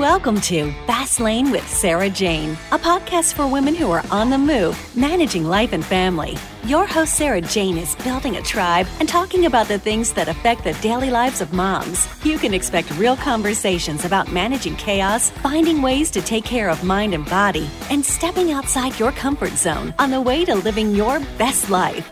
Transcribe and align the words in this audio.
Welcome 0.00 0.40
to 0.42 0.72
Fast 0.86 1.20
Lane 1.20 1.52
with 1.52 1.66
Sarah 1.68 2.10
Jane, 2.10 2.58
a 2.72 2.78
podcast 2.78 3.34
for 3.34 3.46
women 3.46 3.76
who 3.76 3.92
are 3.92 4.02
on 4.10 4.28
the 4.28 4.36
move, 4.36 4.76
managing 4.96 5.44
life 5.44 5.72
and 5.72 5.84
family. 5.84 6.36
Your 6.64 6.84
host, 6.84 7.14
Sarah 7.14 7.40
Jane, 7.40 7.78
is 7.78 7.94
building 7.96 8.36
a 8.36 8.42
tribe 8.42 8.88
and 8.98 9.08
talking 9.08 9.46
about 9.46 9.68
the 9.68 9.78
things 9.78 10.12
that 10.14 10.28
affect 10.28 10.64
the 10.64 10.72
daily 10.74 11.10
lives 11.10 11.40
of 11.40 11.52
moms. 11.52 12.08
You 12.24 12.38
can 12.38 12.52
expect 12.52 12.90
real 12.98 13.16
conversations 13.16 14.04
about 14.04 14.32
managing 14.32 14.74
chaos, 14.76 15.30
finding 15.30 15.80
ways 15.80 16.10
to 16.10 16.20
take 16.20 16.44
care 16.44 16.68
of 16.70 16.82
mind 16.82 17.14
and 17.14 17.24
body, 17.26 17.70
and 17.88 18.04
stepping 18.04 18.50
outside 18.50 18.98
your 18.98 19.12
comfort 19.12 19.52
zone 19.52 19.94
on 20.00 20.10
the 20.10 20.20
way 20.20 20.44
to 20.44 20.56
living 20.56 20.90
your 20.90 21.20
best 21.38 21.70
life. 21.70 22.10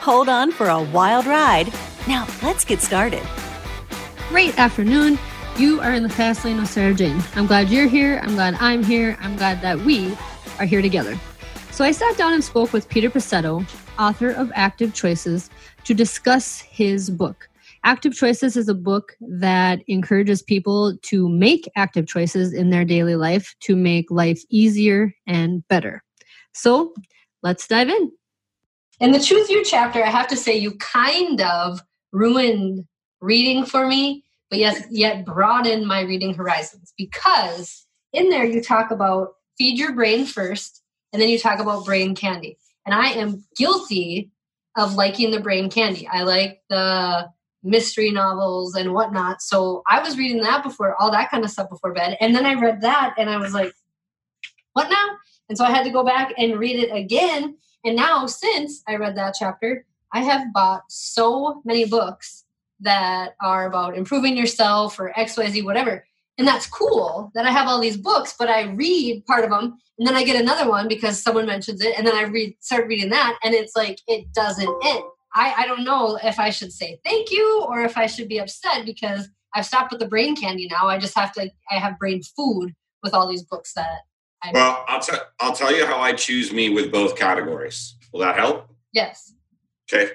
Hold 0.00 0.28
on 0.28 0.52
for 0.52 0.68
a 0.68 0.82
wild 0.82 1.24
ride. 1.24 1.72
Now, 2.06 2.26
let's 2.42 2.66
get 2.66 2.82
started. 2.82 3.22
Great 4.28 4.58
afternoon. 4.58 5.18
You 5.58 5.82
are 5.82 5.92
in 5.92 6.02
the 6.02 6.08
fast 6.08 6.46
lane 6.46 6.56
with 6.56 6.70
Sarah 6.70 6.94
Jane. 6.94 7.22
I'm 7.36 7.46
glad 7.46 7.68
you're 7.68 7.86
here. 7.86 8.18
I'm 8.22 8.34
glad 8.34 8.54
I'm 8.54 8.82
here. 8.82 9.18
I'm 9.20 9.36
glad 9.36 9.60
that 9.60 9.78
we 9.80 10.16
are 10.58 10.64
here 10.64 10.80
together. 10.80 11.18
So 11.70 11.84
I 11.84 11.92
sat 11.92 12.16
down 12.16 12.32
and 12.32 12.42
spoke 12.42 12.72
with 12.72 12.88
Peter 12.88 13.10
Pacetto, 13.10 13.68
author 13.98 14.30
of 14.30 14.50
Active 14.54 14.94
Choices, 14.94 15.50
to 15.84 15.92
discuss 15.92 16.60
his 16.60 17.10
book. 17.10 17.50
Active 17.84 18.14
Choices 18.14 18.56
is 18.56 18.68
a 18.68 18.74
book 18.74 19.12
that 19.20 19.80
encourages 19.88 20.42
people 20.42 20.96
to 21.02 21.28
make 21.28 21.70
active 21.76 22.06
choices 22.06 22.54
in 22.54 22.70
their 22.70 22.86
daily 22.86 23.16
life 23.16 23.54
to 23.60 23.76
make 23.76 24.10
life 24.10 24.42
easier 24.48 25.14
and 25.26 25.66
better. 25.68 26.02
So 26.54 26.94
let's 27.42 27.68
dive 27.68 27.90
in. 27.90 28.10
In 29.00 29.12
the 29.12 29.20
Choose 29.20 29.50
You 29.50 29.62
chapter, 29.64 30.02
I 30.02 30.08
have 30.08 30.28
to 30.28 30.36
say, 30.36 30.56
you 30.56 30.72
kind 30.78 31.42
of 31.42 31.80
ruined 32.10 32.86
reading 33.20 33.66
for 33.66 33.86
me 33.86 34.24
but 34.52 34.58
yes, 34.58 34.84
yet 34.90 35.24
broaden 35.24 35.86
my 35.86 36.02
reading 36.02 36.34
horizons 36.34 36.92
because 36.98 37.86
in 38.12 38.28
there 38.28 38.44
you 38.44 38.62
talk 38.62 38.90
about 38.90 39.28
feed 39.56 39.78
your 39.78 39.94
brain 39.94 40.26
first, 40.26 40.82
and 41.10 41.22
then 41.22 41.30
you 41.30 41.38
talk 41.38 41.58
about 41.58 41.86
brain 41.86 42.14
candy. 42.14 42.58
And 42.84 42.94
I 42.94 43.12
am 43.12 43.46
guilty 43.56 44.30
of 44.76 44.94
liking 44.94 45.30
the 45.30 45.40
brain 45.40 45.70
candy. 45.70 46.06
I 46.06 46.24
like 46.24 46.60
the 46.68 47.30
mystery 47.62 48.10
novels 48.10 48.74
and 48.74 48.92
whatnot. 48.92 49.40
So 49.40 49.82
I 49.88 50.02
was 50.02 50.18
reading 50.18 50.42
that 50.42 50.62
before 50.62 51.00
all 51.00 51.10
that 51.12 51.30
kind 51.30 51.44
of 51.44 51.50
stuff 51.50 51.70
before 51.70 51.94
bed. 51.94 52.18
And 52.20 52.34
then 52.34 52.44
I 52.44 52.52
read 52.52 52.82
that 52.82 53.14
and 53.16 53.30
I 53.30 53.38
was 53.38 53.54
like, 53.54 53.72
what 54.74 54.90
now? 54.90 55.16
And 55.48 55.56
so 55.56 55.64
I 55.64 55.70
had 55.70 55.84
to 55.84 55.90
go 55.90 56.04
back 56.04 56.34
and 56.36 56.58
read 56.58 56.76
it 56.76 56.94
again. 56.94 57.56
And 57.86 57.96
now, 57.96 58.26
since 58.26 58.82
I 58.86 58.96
read 58.96 59.16
that 59.16 59.34
chapter, 59.38 59.86
I 60.12 60.20
have 60.20 60.52
bought 60.52 60.82
so 60.90 61.62
many 61.64 61.86
books 61.86 62.41
that 62.82 63.34
are 63.40 63.66
about 63.66 63.96
improving 63.96 64.36
yourself 64.36 64.98
or 64.98 65.12
XYZ, 65.16 65.64
whatever. 65.64 66.04
And 66.38 66.46
that's 66.46 66.66
cool 66.66 67.30
that 67.34 67.46
I 67.46 67.50
have 67.50 67.68
all 67.68 67.80
these 67.80 67.96
books, 67.96 68.34
but 68.38 68.48
I 68.48 68.64
read 68.64 69.24
part 69.26 69.44
of 69.44 69.50
them 69.50 69.78
and 69.98 70.08
then 70.08 70.16
I 70.16 70.24
get 70.24 70.40
another 70.40 70.68
one 70.68 70.88
because 70.88 71.22
someone 71.22 71.46
mentions 71.46 71.82
it 71.82 71.94
and 71.96 72.06
then 72.06 72.14
I 72.14 72.22
read 72.22 72.56
start 72.60 72.86
reading 72.86 73.10
that 73.10 73.38
and 73.44 73.54
it's 73.54 73.76
like 73.76 74.00
it 74.06 74.32
doesn't 74.32 74.68
end. 74.84 75.04
I, 75.34 75.54
I 75.58 75.66
don't 75.66 75.84
know 75.84 76.18
if 76.22 76.38
I 76.38 76.50
should 76.50 76.72
say 76.72 76.98
thank 77.04 77.30
you 77.30 77.64
or 77.68 77.82
if 77.82 77.96
I 77.96 78.06
should 78.06 78.28
be 78.28 78.38
upset 78.38 78.84
because 78.84 79.28
I've 79.54 79.66
stopped 79.66 79.92
with 79.92 80.00
the 80.00 80.08
brain 80.08 80.34
candy 80.34 80.68
now. 80.70 80.88
I 80.88 80.98
just 80.98 81.16
have 81.16 81.32
to 81.34 81.50
I 81.70 81.74
have 81.74 81.98
brain 81.98 82.22
food 82.22 82.74
with 83.02 83.14
all 83.14 83.28
these 83.28 83.42
books 83.42 83.74
that 83.74 84.00
I 84.42 84.50
Well, 84.52 84.84
I'll 84.88 85.00
tell 85.00 85.20
I'll 85.40 85.52
tell 85.52 85.74
you 85.74 85.86
how 85.86 86.00
I 86.00 86.14
choose 86.14 86.52
me 86.52 86.70
with 86.70 86.90
both 86.90 87.16
categories. 87.16 87.94
Will 88.12 88.20
that 88.20 88.36
help? 88.36 88.74
Yes. 88.92 89.34
Okay. 89.92 90.12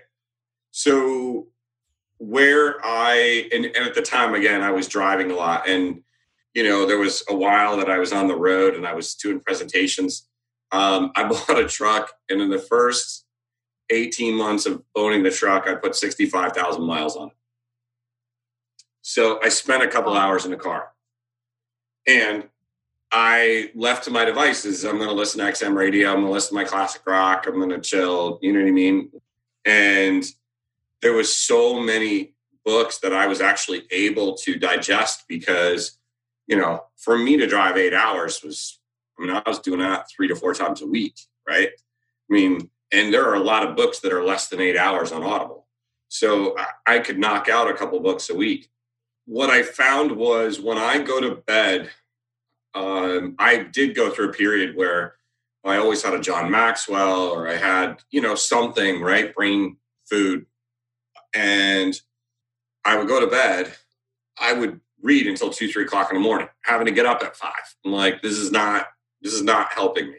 So 0.72 1.48
where 2.20 2.84
I 2.84 3.50
and, 3.54 3.66
and 3.66 3.78
at 3.78 3.96
the 3.96 4.02
time 4.02 4.34
again 4.34 4.62
I 4.62 4.72
was 4.72 4.88
driving 4.88 5.30
a 5.32 5.36
lot 5.36 5.70
and 5.70 6.02
you 6.54 6.64
know 6.64 6.86
there 6.86 6.98
was 6.98 7.24
a 7.30 7.36
while 7.36 7.78
that 7.78 7.90
I 7.90 8.00
was 8.00 8.12
on 8.12 8.28
the 8.28 8.36
road 8.36 8.76
and 8.76 8.88
I 8.88 8.94
was 8.94 9.14
doing 9.16 9.40
presentations. 9.40 10.28
Um, 10.72 11.12
I 11.16 11.24
bought 11.30 11.60
a 11.60 11.68
truck 11.68 12.12
and 12.30 12.42
in 12.42 12.50
the 12.50 12.60
first 12.60 13.26
18 13.90 14.36
months 14.36 14.66
of 14.66 14.84
owning 14.96 15.24
the 15.24 15.32
truck 15.32 15.68
I 15.68 15.76
put 15.76 15.96
65,000 15.96 16.84
miles 16.84 17.16
on 17.16 17.30
it. 17.30 17.34
So 19.08 19.40
I 19.42 19.48
spent 19.48 19.84
a 19.84 19.88
couple 19.88 20.14
hours 20.14 20.44
in 20.44 20.52
the 20.52 20.58
car. 20.58 20.90
And 22.06 22.50
I 23.10 23.72
left 23.74 24.04
to 24.04 24.12
my 24.12 24.26
devices. 24.26 24.84
I'm 24.84 24.98
going 24.98 25.08
to 25.08 25.16
listen 25.16 25.40
to 25.40 25.50
XM 25.50 25.76
radio. 25.76 26.10
I'm 26.10 26.16
going 26.16 26.26
to 26.26 26.32
listen 26.34 26.50
to 26.50 26.56
my 26.56 26.66
classic 26.66 27.04
rock. 27.06 27.46
I'm 27.48 27.56
going 27.56 27.70
to 27.70 27.80
chill. 27.80 28.38
You 28.42 28.52
know 28.52 28.60
what 28.60 28.68
I 28.68 28.72
mean? 28.72 29.10
And 29.64 30.26
there 31.02 31.14
was 31.14 31.36
so 31.36 31.80
many 31.80 32.34
books 32.66 33.00
that 33.00 33.14
I 33.14 33.28
was 33.28 33.42
actually 33.42 33.84
able 33.92 34.36
to 34.38 34.58
digest 34.58 35.24
because, 35.28 35.98
you 36.48 36.58
know, 36.58 36.84
for 36.98 37.18
me 37.18 37.38
to 37.38 37.48
drive 37.48 37.78
eight 37.78 37.94
hours 37.94 38.44
was, 38.44 38.80
I 39.18 39.26
mean, 39.26 39.36
I 39.36 39.42
was 39.46 39.60
doing 39.60 39.80
that 39.80 40.08
three 40.10 40.28
to 40.28 40.36
four 40.36 40.54
times 40.54 40.82
a 40.82 40.88
week, 40.88 41.16
right? 41.48 41.70
I 41.70 42.34
mean, 42.34 42.70
and 42.92 43.14
there 43.14 43.26
are 43.26 43.36
a 43.36 43.40
lot 43.40 43.66
of 43.66 43.76
books 43.76 44.00
that 44.00 44.14
are 44.14 44.24
less 44.24 44.48
than 44.48 44.60
eight 44.60 44.78
hours 44.78 45.12
on 45.12 45.24
Audible. 45.24 45.68
So 46.10 46.56
I 46.86 47.00
could 47.00 47.20
knock 47.20 47.50
out 47.50 47.70
a 47.70 47.74
couple 47.74 48.00
books 48.00 48.30
a 48.30 48.36
week. 48.36 48.70
What 49.26 49.50
I 49.50 49.64
found 49.64 50.12
was 50.12 50.60
when 50.60 50.78
I 50.78 51.00
go 51.00 51.20
to 51.20 51.36
bed, 51.36 51.90
um, 52.74 53.36
I 53.40 53.58
did 53.58 53.96
go 53.96 54.10
through 54.10 54.30
a 54.30 54.34
period 54.34 54.76
where 54.76 55.16
I 55.66 55.78
always 55.78 56.04
had 56.04 56.14
a 56.14 56.20
John 56.20 56.50
Maxwell 56.50 57.28
or 57.28 57.48
I 57.48 57.58
had, 57.58 58.02
you 58.10 58.22
know, 58.22 58.36
something, 58.36 59.02
right? 59.02 59.34
Brain 59.36 59.78
food 60.10 60.46
and 61.38 62.02
I 62.84 62.98
would 62.98 63.08
go 63.08 63.20
to 63.20 63.28
bed. 63.28 63.74
I 64.40 64.54
would 64.54 64.82
read 65.02 65.28
until 65.28 65.52
two, 65.52 65.72
three 65.72 65.84
o'clock 65.84 66.10
in 66.10 66.16
the 66.16 66.24
morning, 66.24 66.48
having 66.64 66.88
to 66.88 66.92
get 66.92 67.06
up 67.06 67.22
at 67.22 67.36
five. 67.36 67.76
I'm 67.86 67.92
like, 67.92 68.22
this 68.22 68.38
is 68.38 68.52
not, 68.52 68.88
this 69.22 69.34
is 69.34 69.44
not 69.44 69.72
helping 69.72 70.08
me. 70.08 70.18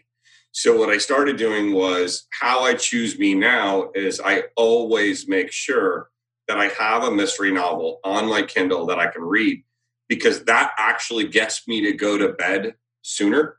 So 0.53 0.79
what 0.79 0.89
I 0.89 0.99
started 0.99 1.37
doing 1.37 1.73
was 1.73 2.27
how 2.31 2.63
I 2.63 2.75
choose 2.75 3.19
me 3.19 3.35
now 3.35 3.91
is 3.95 4.21
I 4.25 4.45
always 4.57 5.29
make 5.29 5.51
sure 5.53 6.11
that 6.47 6.59
I 6.59 6.69
have 6.69 7.03
a 7.03 7.11
mystery 7.11 7.53
novel 7.53 8.01
on 8.05 8.29
my 8.29 8.43
Kindle 8.43 8.87
that 8.87 8.99
I 8.99 9.09
can 9.09 9.23
read 9.23 9.63
because 10.09 10.45
that 10.45 10.73
actually 10.79 11.27
gets 11.27 11.69
me 11.69 11.83
to 11.83 11.93
go 11.93 12.17
to 12.17 12.31
bed 12.31 12.77
sooner. 13.03 13.59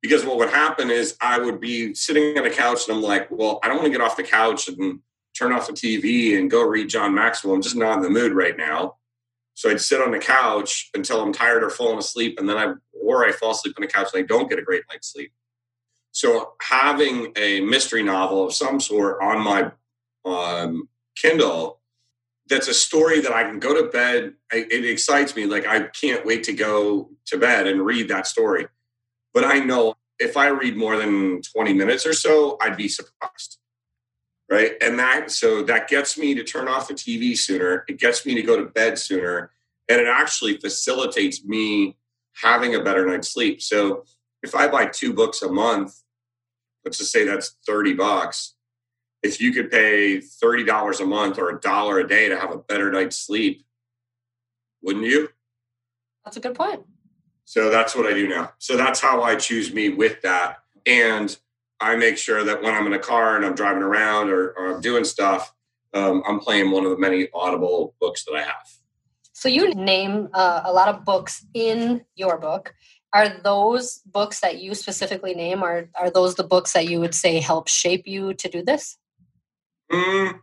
Because 0.00 0.24
what 0.24 0.38
would 0.38 0.50
happen 0.50 0.90
is 0.90 1.16
I 1.20 1.38
would 1.38 1.60
be 1.60 1.94
sitting 1.94 2.36
on 2.36 2.44
the 2.44 2.50
couch 2.50 2.88
and 2.88 2.96
I'm 2.96 3.02
like, 3.02 3.30
well, 3.30 3.60
I 3.62 3.68
don't 3.68 3.76
want 3.76 3.86
to 3.86 3.96
get 3.96 4.00
off 4.00 4.16
the 4.16 4.24
couch 4.24 4.68
and 4.68 5.00
turn 5.42 5.52
off 5.52 5.66
the 5.66 5.72
TV 5.72 6.38
and 6.38 6.50
go 6.50 6.62
read 6.62 6.88
John 6.88 7.14
Maxwell. 7.14 7.54
I'm 7.54 7.62
just 7.62 7.76
not 7.76 7.96
in 7.96 8.02
the 8.02 8.10
mood 8.10 8.32
right 8.32 8.56
now. 8.56 8.96
So 9.54 9.70
I'd 9.70 9.80
sit 9.80 10.00
on 10.00 10.12
the 10.12 10.18
couch 10.18 10.90
until 10.94 11.20
I'm 11.20 11.32
tired 11.32 11.62
or 11.62 11.70
falling 11.70 11.98
asleep, 11.98 12.38
and 12.38 12.48
then 12.48 12.56
I 12.56 12.74
or 13.04 13.26
I 13.26 13.32
fall 13.32 13.50
asleep 13.50 13.74
on 13.76 13.82
the 13.82 13.88
couch 13.88 14.08
and 14.14 14.22
I 14.22 14.26
don't 14.26 14.48
get 14.48 14.58
a 14.58 14.62
great 14.62 14.84
night's 14.90 15.12
sleep. 15.12 15.32
So 16.12 16.52
having 16.62 17.32
a 17.36 17.60
mystery 17.60 18.02
novel 18.02 18.46
of 18.46 18.54
some 18.54 18.80
sort 18.80 19.20
on 19.20 19.42
my 19.42 19.72
um, 20.24 20.88
Kindle 21.16 21.80
that's 22.48 22.68
a 22.68 22.74
story 22.74 23.20
that 23.20 23.32
I 23.32 23.44
can 23.44 23.58
go 23.58 23.80
to 23.80 23.88
bed. 23.88 24.34
It 24.52 24.84
excites 24.84 25.34
me. 25.34 25.46
Like 25.46 25.66
I 25.66 25.84
can't 25.84 26.26
wait 26.26 26.44
to 26.44 26.52
go 26.52 27.10
to 27.26 27.38
bed 27.38 27.66
and 27.66 27.84
read 27.84 28.08
that 28.08 28.26
story. 28.26 28.66
But 29.32 29.44
I 29.44 29.58
know 29.58 29.94
if 30.18 30.36
I 30.36 30.48
read 30.48 30.76
more 30.76 30.96
than 30.96 31.40
20 31.40 31.72
minutes 31.72 32.04
or 32.04 32.12
so, 32.12 32.58
I'd 32.60 32.76
be 32.76 32.88
surprised 32.88 33.58
right? 34.52 34.72
And 34.82 34.98
that 34.98 35.30
so 35.30 35.62
that 35.62 35.88
gets 35.88 36.18
me 36.18 36.34
to 36.34 36.44
turn 36.44 36.68
off 36.68 36.88
the 36.88 36.94
tv 36.94 37.36
sooner. 37.36 37.84
It 37.88 37.98
gets 37.98 38.26
me 38.26 38.34
to 38.34 38.42
go 38.42 38.56
to 38.56 38.66
bed 38.66 38.98
sooner. 38.98 39.50
And 39.88 40.00
it 40.00 40.06
actually 40.06 40.58
facilitates 40.58 41.44
me 41.44 41.96
having 42.42 42.74
a 42.74 42.82
better 42.82 43.06
night's 43.06 43.32
sleep. 43.32 43.62
So 43.62 44.04
if 44.42 44.54
i 44.54 44.68
buy 44.68 44.86
two 44.86 45.12
books 45.12 45.42
a 45.42 45.50
month 45.50 46.02
let's 46.84 46.98
just 46.98 47.12
say 47.12 47.24
that's 47.24 47.56
30 47.66 47.94
bucks 47.94 48.54
if 49.22 49.40
you 49.40 49.52
could 49.52 49.70
pay 49.70 50.18
$30 50.18 51.00
a 51.00 51.04
month 51.06 51.38
or 51.38 51.50
a 51.50 51.60
dollar 51.60 52.00
a 52.00 52.08
day 52.08 52.28
to 52.28 52.36
have 52.36 52.50
a 52.50 52.58
better 52.58 52.90
night's 52.90 53.16
sleep 53.16 53.64
wouldn't 54.82 55.04
you? 55.04 55.28
That's 56.24 56.36
a 56.36 56.40
good 56.40 56.54
point. 56.54 56.82
So 57.44 57.70
that's 57.70 57.94
what 57.94 58.06
i 58.06 58.12
do 58.12 58.28
now. 58.28 58.52
So 58.58 58.76
that's 58.76 59.00
how 59.00 59.22
i 59.22 59.36
choose 59.36 59.72
me 59.72 59.88
with 59.90 60.20
that. 60.22 60.58
And 60.86 61.36
I 61.82 61.96
make 61.96 62.16
sure 62.16 62.44
that 62.44 62.62
when 62.62 62.74
I'm 62.74 62.86
in 62.86 62.92
a 62.92 62.98
car 62.98 63.36
and 63.36 63.44
I'm 63.44 63.54
driving 63.54 63.82
around 63.82 64.30
or, 64.30 64.52
or 64.52 64.74
I'm 64.74 64.80
doing 64.80 65.04
stuff, 65.04 65.52
um, 65.92 66.22
I'm 66.26 66.38
playing 66.38 66.70
one 66.70 66.84
of 66.84 66.90
the 66.90 66.98
many 66.98 67.28
Audible 67.34 67.94
books 68.00 68.24
that 68.24 68.34
I 68.34 68.42
have. 68.42 68.68
So 69.32 69.48
you 69.48 69.74
name 69.74 70.28
uh, 70.32 70.62
a 70.64 70.72
lot 70.72 70.88
of 70.88 71.04
books 71.04 71.44
in 71.52 72.04
your 72.14 72.38
book. 72.38 72.74
Are 73.12 73.28
those 73.28 73.98
books 74.06 74.40
that 74.40 74.62
you 74.62 74.74
specifically 74.74 75.34
name, 75.34 75.62
or 75.62 75.90
are 76.00 76.10
those 76.10 76.36
the 76.36 76.44
books 76.44 76.72
that 76.72 76.86
you 76.86 77.00
would 77.00 77.14
say 77.14 77.40
help 77.40 77.68
shape 77.68 78.06
you 78.06 78.32
to 78.34 78.48
do 78.48 78.62
this? 78.62 78.96
Mm, 79.90 80.38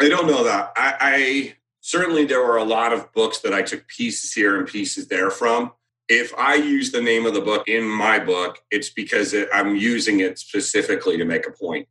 I 0.00 0.08
don't 0.08 0.28
know 0.28 0.44
that. 0.44 0.72
I, 0.76 0.96
I 1.00 1.54
certainly 1.80 2.24
there 2.24 2.46
were 2.46 2.58
a 2.58 2.64
lot 2.64 2.92
of 2.92 3.12
books 3.14 3.40
that 3.40 3.52
I 3.52 3.62
took 3.62 3.88
pieces 3.88 4.32
here 4.32 4.56
and 4.56 4.68
pieces 4.68 5.08
there 5.08 5.30
from 5.30 5.72
if 6.08 6.34
I 6.36 6.54
use 6.54 6.92
the 6.92 7.00
name 7.00 7.26
of 7.26 7.34
the 7.34 7.40
book 7.40 7.68
in 7.68 7.84
my 7.84 8.18
book, 8.18 8.58
it's 8.70 8.90
because 8.90 9.34
I'm 9.52 9.76
using 9.76 10.20
it 10.20 10.38
specifically 10.38 11.16
to 11.16 11.24
make 11.24 11.46
a 11.46 11.50
point. 11.50 11.88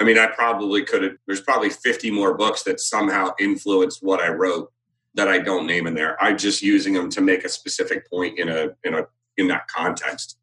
I 0.00 0.04
mean, 0.04 0.18
I 0.18 0.28
probably 0.28 0.82
could 0.82 1.02
have, 1.02 1.12
there's 1.26 1.42
probably 1.42 1.68
50 1.68 2.10
more 2.10 2.34
books 2.34 2.62
that 2.62 2.80
somehow 2.80 3.32
influenced 3.38 4.02
what 4.02 4.20
I 4.20 4.28
wrote. 4.28 4.72
that 5.14 5.28
I 5.28 5.38
don't 5.38 5.66
name 5.66 5.86
in 5.86 5.94
there. 5.94 6.22
I'm 6.22 6.38
just 6.38 6.62
using 6.62 6.94
them 6.94 7.10
to 7.10 7.20
make 7.20 7.44
a 7.44 7.48
specific 7.48 8.08
point 8.08 8.38
in 8.38 8.48
a 8.48 8.68
in 8.84 8.94
a 8.94 9.06
in 9.36 9.48
that 9.48 9.66
context. 9.66 10.38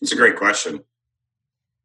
It's 0.00 0.12
a 0.12 0.16
great 0.16 0.36
question. 0.36 0.80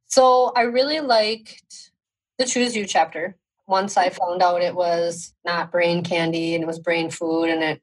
So 0.08 0.52
I 0.56 0.62
really 0.62 1.00
liked 1.00 1.92
the 2.38 2.46
Choose 2.46 2.76
You 2.76 2.86
chapter. 2.86 3.38
Once 3.68 3.98
I 3.98 4.10
found 4.10 4.42
out 4.42 4.62
it 4.62 4.74
was 4.76 5.34
not 5.46 5.72
brain 5.72 6.04
candy 6.04 6.56
and 6.56 6.64
it 6.64 6.68
was 6.68 6.80
brain 6.80 7.12
food 7.12 7.50
and 7.50 7.62
it 7.62 7.82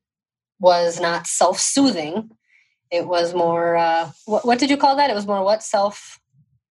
was 0.59 1.01
not 1.01 1.27
self 1.27 1.61
soothing. 1.61 2.31
It 2.95 3.07
was 3.07 3.35
more, 3.35 3.77
uh, 3.77 4.11
what, 4.27 4.45
what 4.47 4.59
did 4.59 4.71
you 4.71 4.77
call 4.77 4.97
that? 4.97 5.11
It 5.11 5.15
was 5.15 5.27
more 5.27 5.43
what? 5.45 5.63
Self? 5.63 6.21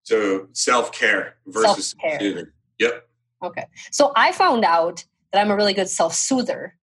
So 0.04 0.48
self 0.54 0.92
care 0.92 1.36
versus 1.48 1.96
self 2.00 2.22
soothing. 2.22 2.48
Yep. 2.80 3.08
Okay. 3.44 3.66
So 3.92 4.12
I 4.16 4.31
found 4.31 4.66
out 4.66 5.06
that 5.31 5.42
I'm 5.42 5.52
a 5.52 5.56
really 5.56 5.74
good 5.74 5.90
self 5.90 6.14
soother 6.14 6.75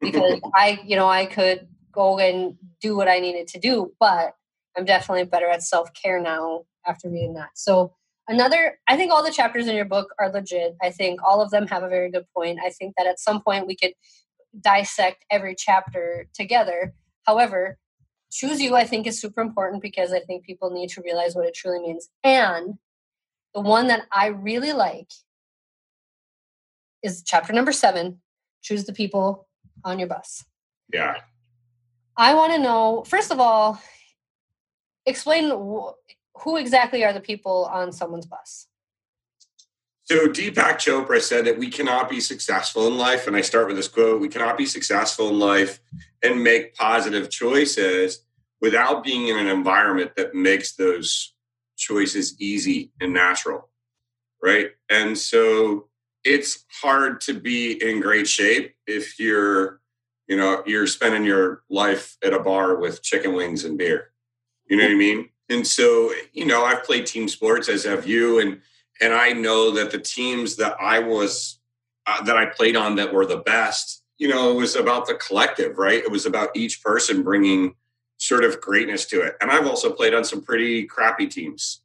because 0.00 0.40
I, 0.54 0.80
you 0.84 0.96
know, 0.96 1.08
I 1.08 1.26
could 1.26 1.68
go 1.92 2.18
and 2.18 2.56
do 2.80 2.96
what 2.96 3.08
I 3.08 3.18
needed 3.18 3.48
to 3.48 3.58
do, 3.58 3.92
but 4.00 4.34
I'm 4.76 4.84
definitely 4.84 5.24
better 5.24 5.48
at 5.48 5.62
self 5.62 5.90
care 5.94 6.20
now 6.20 6.64
after 6.86 7.08
reading 7.08 7.34
that. 7.34 7.50
So 7.54 7.94
another 8.28 8.78
i 8.88 8.96
think 8.96 9.12
all 9.12 9.22
the 9.22 9.30
chapters 9.30 9.66
in 9.66 9.74
your 9.74 9.84
book 9.84 10.14
are 10.18 10.30
legit 10.30 10.76
i 10.82 10.90
think 10.90 11.20
all 11.22 11.40
of 11.40 11.50
them 11.50 11.66
have 11.66 11.82
a 11.82 11.88
very 11.88 12.10
good 12.10 12.24
point 12.34 12.58
i 12.64 12.70
think 12.70 12.94
that 12.96 13.06
at 13.06 13.18
some 13.18 13.42
point 13.42 13.66
we 13.66 13.76
could 13.76 13.92
dissect 14.60 15.24
every 15.30 15.54
chapter 15.54 16.28
together 16.34 16.94
however 17.24 17.78
choose 18.32 18.60
you 18.60 18.74
i 18.74 18.84
think 18.84 19.06
is 19.06 19.20
super 19.20 19.40
important 19.40 19.82
because 19.82 20.12
i 20.12 20.18
think 20.20 20.44
people 20.44 20.70
need 20.70 20.88
to 20.88 21.02
realize 21.02 21.34
what 21.34 21.46
it 21.46 21.54
truly 21.54 21.80
means. 21.80 22.08
And 22.24 22.78
the 23.54 23.60
one 23.60 23.88
that 23.88 24.06
i 24.10 24.26
really 24.26 24.72
like 24.72 25.10
is 27.02 27.22
chapter 27.22 27.52
number 27.52 27.72
seven 27.72 28.20
choose 28.62 28.84
the 28.84 28.92
people 28.92 29.48
on 29.84 29.98
your 29.98 30.06
bus. 30.06 30.44
Yeah. 30.92 31.16
I 32.16 32.34
want 32.34 32.52
to 32.52 32.58
know 32.58 33.04
first 33.06 33.30
of 33.30 33.40
all 33.40 33.80
explain 35.04 35.50
who 36.42 36.56
exactly 36.56 37.04
are 37.04 37.12
the 37.12 37.20
people 37.20 37.68
on 37.72 37.92
someone's 37.92 38.26
bus? 38.26 38.66
So 40.12 40.28
Deepak 40.28 40.76
Chopra 40.76 41.22
said 41.22 41.46
that 41.46 41.56
we 41.56 41.70
cannot 41.70 42.10
be 42.10 42.20
successful 42.20 42.86
in 42.86 42.98
life, 42.98 43.26
and 43.26 43.34
I 43.34 43.40
start 43.40 43.66
with 43.66 43.76
this 43.76 43.88
quote: 43.88 44.20
"We 44.20 44.28
cannot 44.28 44.58
be 44.58 44.66
successful 44.66 45.30
in 45.30 45.38
life 45.38 45.80
and 46.22 46.44
make 46.44 46.74
positive 46.74 47.30
choices 47.30 48.22
without 48.60 49.02
being 49.02 49.28
in 49.28 49.38
an 49.38 49.46
environment 49.46 50.14
that 50.16 50.34
makes 50.34 50.72
those 50.76 51.32
choices 51.78 52.38
easy 52.38 52.92
and 53.00 53.14
natural." 53.14 53.70
Right, 54.42 54.72
and 54.90 55.16
so 55.16 55.88
it's 56.24 56.66
hard 56.82 57.22
to 57.22 57.32
be 57.32 57.72
in 57.82 58.00
great 58.00 58.28
shape 58.28 58.74
if 58.86 59.18
you're, 59.18 59.80
you 60.28 60.36
know, 60.36 60.62
you're 60.66 60.86
spending 60.86 61.24
your 61.24 61.62
life 61.70 62.18
at 62.22 62.34
a 62.34 62.38
bar 62.38 62.76
with 62.76 63.02
chicken 63.02 63.32
wings 63.32 63.64
and 63.64 63.78
beer. 63.78 64.12
You 64.66 64.76
know 64.76 64.84
what 64.84 64.92
I 64.92 64.96
mean? 64.96 65.30
And 65.48 65.66
so, 65.66 66.12
you 66.34 66.44
know, 66.44 66.66
I've 66.66 66.84
played 66.84 67.06
team 67.06 67.28
sports 67.28 67.70
as 67.70 67.84
have 67.84 68.06
you, 68.06 68.38
and 68.40 68.60
and 69.02 69.12
I 69.12 69.32
know 69.32 69.72
that 69.72 69.90
the 69.90 69.98
teams 69.98 70.56
that 70.56 70.76
I 70.80 71.00
was 71.00 71.58
uh, 72.06 72.22
that 72.22 72.36
I 72.36 72.46
played 72.46 72.76
on 72.76 72.96
that 72.96 73.12
were 73.12 73.26
the 73.26 73.38
best, 73.38 74.02
you 74.18 74.28
know, 74.28 74.50
it 74.50 74.54
was 74.54 74.76
about 74.76 75.06
the 75.06 75.14
collective, 75.14 75.76
right? 75.76 76.02
It 76.02 76.10
was 76.10 76.24
about 76.24 76.56
each 76.56 76.82
person 76.82 77.22
bringing 77.22 77.74
sort 78.18 78.44
of 78.44 78.60
greatness 78.60 79.04
to 79.06 79.20
it. 79.20 79.36
And 79.40 79.50
I've 79.50 79.66
also 79.66 79.92
played 79.92 80.14
on 80.14 80.24
some 80.24 80.42
pretty 80.42 80.84
crappy 80.84 81.26
teams 81.26 81.80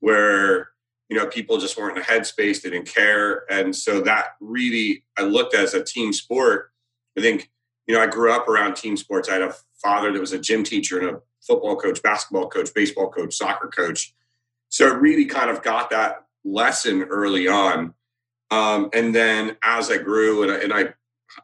where 0.00 0.70
you 1.08 1.16
know 1.16 1.26
people 1.26 1.58
just 1.58 1.76
weren't 1.76 1.98
in 1.98 2.02
a 2.02 2.06
headspace, 2.06 2.62
they 2.62 2.70
didn't 2.70 2.92
care, 2.92 3.44
and 3.50 3.76
so 3.76 4.00
that 4.00 4.36
really 4.40 5.04
I 5.18 5.22
looked 5.22 5.54
as 5.54 5.74
a 5.74 5.84
team 5.84 6.12
sport. 6.14 6.70
I 7.18 7.20
think 7.20 7.50
you 7.86 7.94
know 7.94 8.00
I 8.00 8.06
grew 8.06 8.32
up 8.32 8.48
around 8.48 8.76
team 8.76 8.96
sports. 8.96 9.28
I 9.28 9.34
had 9.34 9.42
a 9.42 9.54
father 9.74 10.10
that 10.10 10.20
was 10.20 10.32
a 10.32 10.38
gym 10.38 10.64
teacher 10.64 10.98
and 11.00 11.16
a 11.16 11.20
football 11.42 11.76
coach, 11.76 12.02
basketball 12.02 12.48
coach, 12.48 12.72
baseball 12.74 13.10
coach, 13.10 13.34
soccer 13.36 13.68
coach. 13.68 14.14
So 14.70 14.86
it 14.86 14.94
really 15.00 15.26
kind 15.26 15.50
of 15.50 15.62
got 15.62 15.90
that 15.90 16.24
lesson 16.44 17.02
early 17.02 17.48
on. 17.48 17.94
Um, 18.50 18.90
and 18.92 19.14
then 19.14 19.56
as 19.62 19.90
I 19.90 19.98
grew 19.98 20.42
and 20.42 20.52
I, 20.52 20.56
and 20.56 20.72
I 20.72 20.94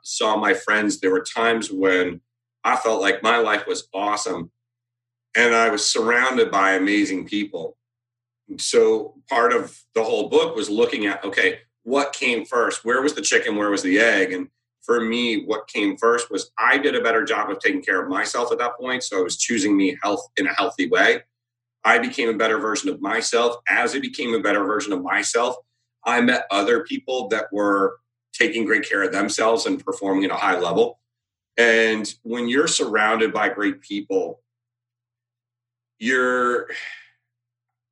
saw 0.03 0.37
my 0.37 0.55
friends, 0.55 1.01
there 1.01 1.11
were 1.11 1.23
times 1.23 1.71
when 1.71 2.21
I 2.65 2.77
felt 2.77 3.01
like 3.01 3.23
my 3.23 3.39
life 3.39 3.67
was 3.67 3.89
awesome 3.95 4.51
and 5.37 5.55
I 5.55 5.71
was 5.71 5.91
surrounded 5.91 6.51
by 6.51 6.73
amazing 6.73 7.27
people. 7.27 7.77
So 8.59 9.15
part 9.29 9.53
of 9.53 9.79
the 9.95 10.03
whole 10.03 10.29
book 10.29 10.57
was 10.57 10.71
looking 10.71 11.07
at 11.07 11.25
okay, 11.25 11.61
what 11.83 12.13
came 12.13 12.45
first? 12.45 12.85
Where 12.85 13.03
was 13.03 13.15
the 13.15 13.23
chicken? 13.23 13.57
Where 13.57 13.71
was 13.71 13.83
the 13.83 13.99
egg? 13.99 14.33
And 14.33 14.49
for 14.83 15.01
me, 15.01 15.45
what 15.45 15.69
came 15.69 15.97
first 15.97 16.31
was 16.31 16.51
I 16.59 16.79
did 16.79 16.95
a 16.95 17.03
better 17.03 17.25
job 17.25 17.51
of 17.51 17.59
taking 17.61 17.83
care 17.83 18.03
of 18.03 18.09
myself 18.09 18.51
at 18.53 18.59
that 18.59 18.79
point. 18.79 19.03
So 19.03 19.19
I 19.19 19.23
was 19.23 19.37
choosing 19.37 19.77
me 19.77 19.99
health 20.03 20.27
in 20.37 20.47
a 20.47 20.55
healthy 20.55 20.89
way. 20.89 21.23
I 21.85 21.99
became 21.99 22.29
a 22.29 22.37
better 22.37 22.59
version 22.59 22.91
of 22.91 23.01
myself. 23.01 23.57
As 23.69 23.95
I 23.95 24.01
became 24.01 24.35
a 24.35 24.41
better 24.41 24.65
version 24.65 24.93
of 24.93 25.03
myself, 25.03 25.57
I 26.05 26.21
met 26.21 26.47
other 26.51 26.85
people 26.85 27.29
that 27.29 27.53
were 27.53 27.99
taking 28.33 28.65
great 28.65 28.89
care 28.89 29.03
of 29.03 29.13
themselves 29.13 29.67
and 29.67 29.85
performing 29.85 30.25
at 30.25 30.31
a 30.31 30.35
high 30.35 30.59
level. 30.59 31.01
And 31.57 32.13
when 32.23 32.49
you're 32.49 32.69
surrounded 32.69 33.33
by 33.33 33.49
great 33.49 33.81
people, 33.81 34.41
your 35.99 36.69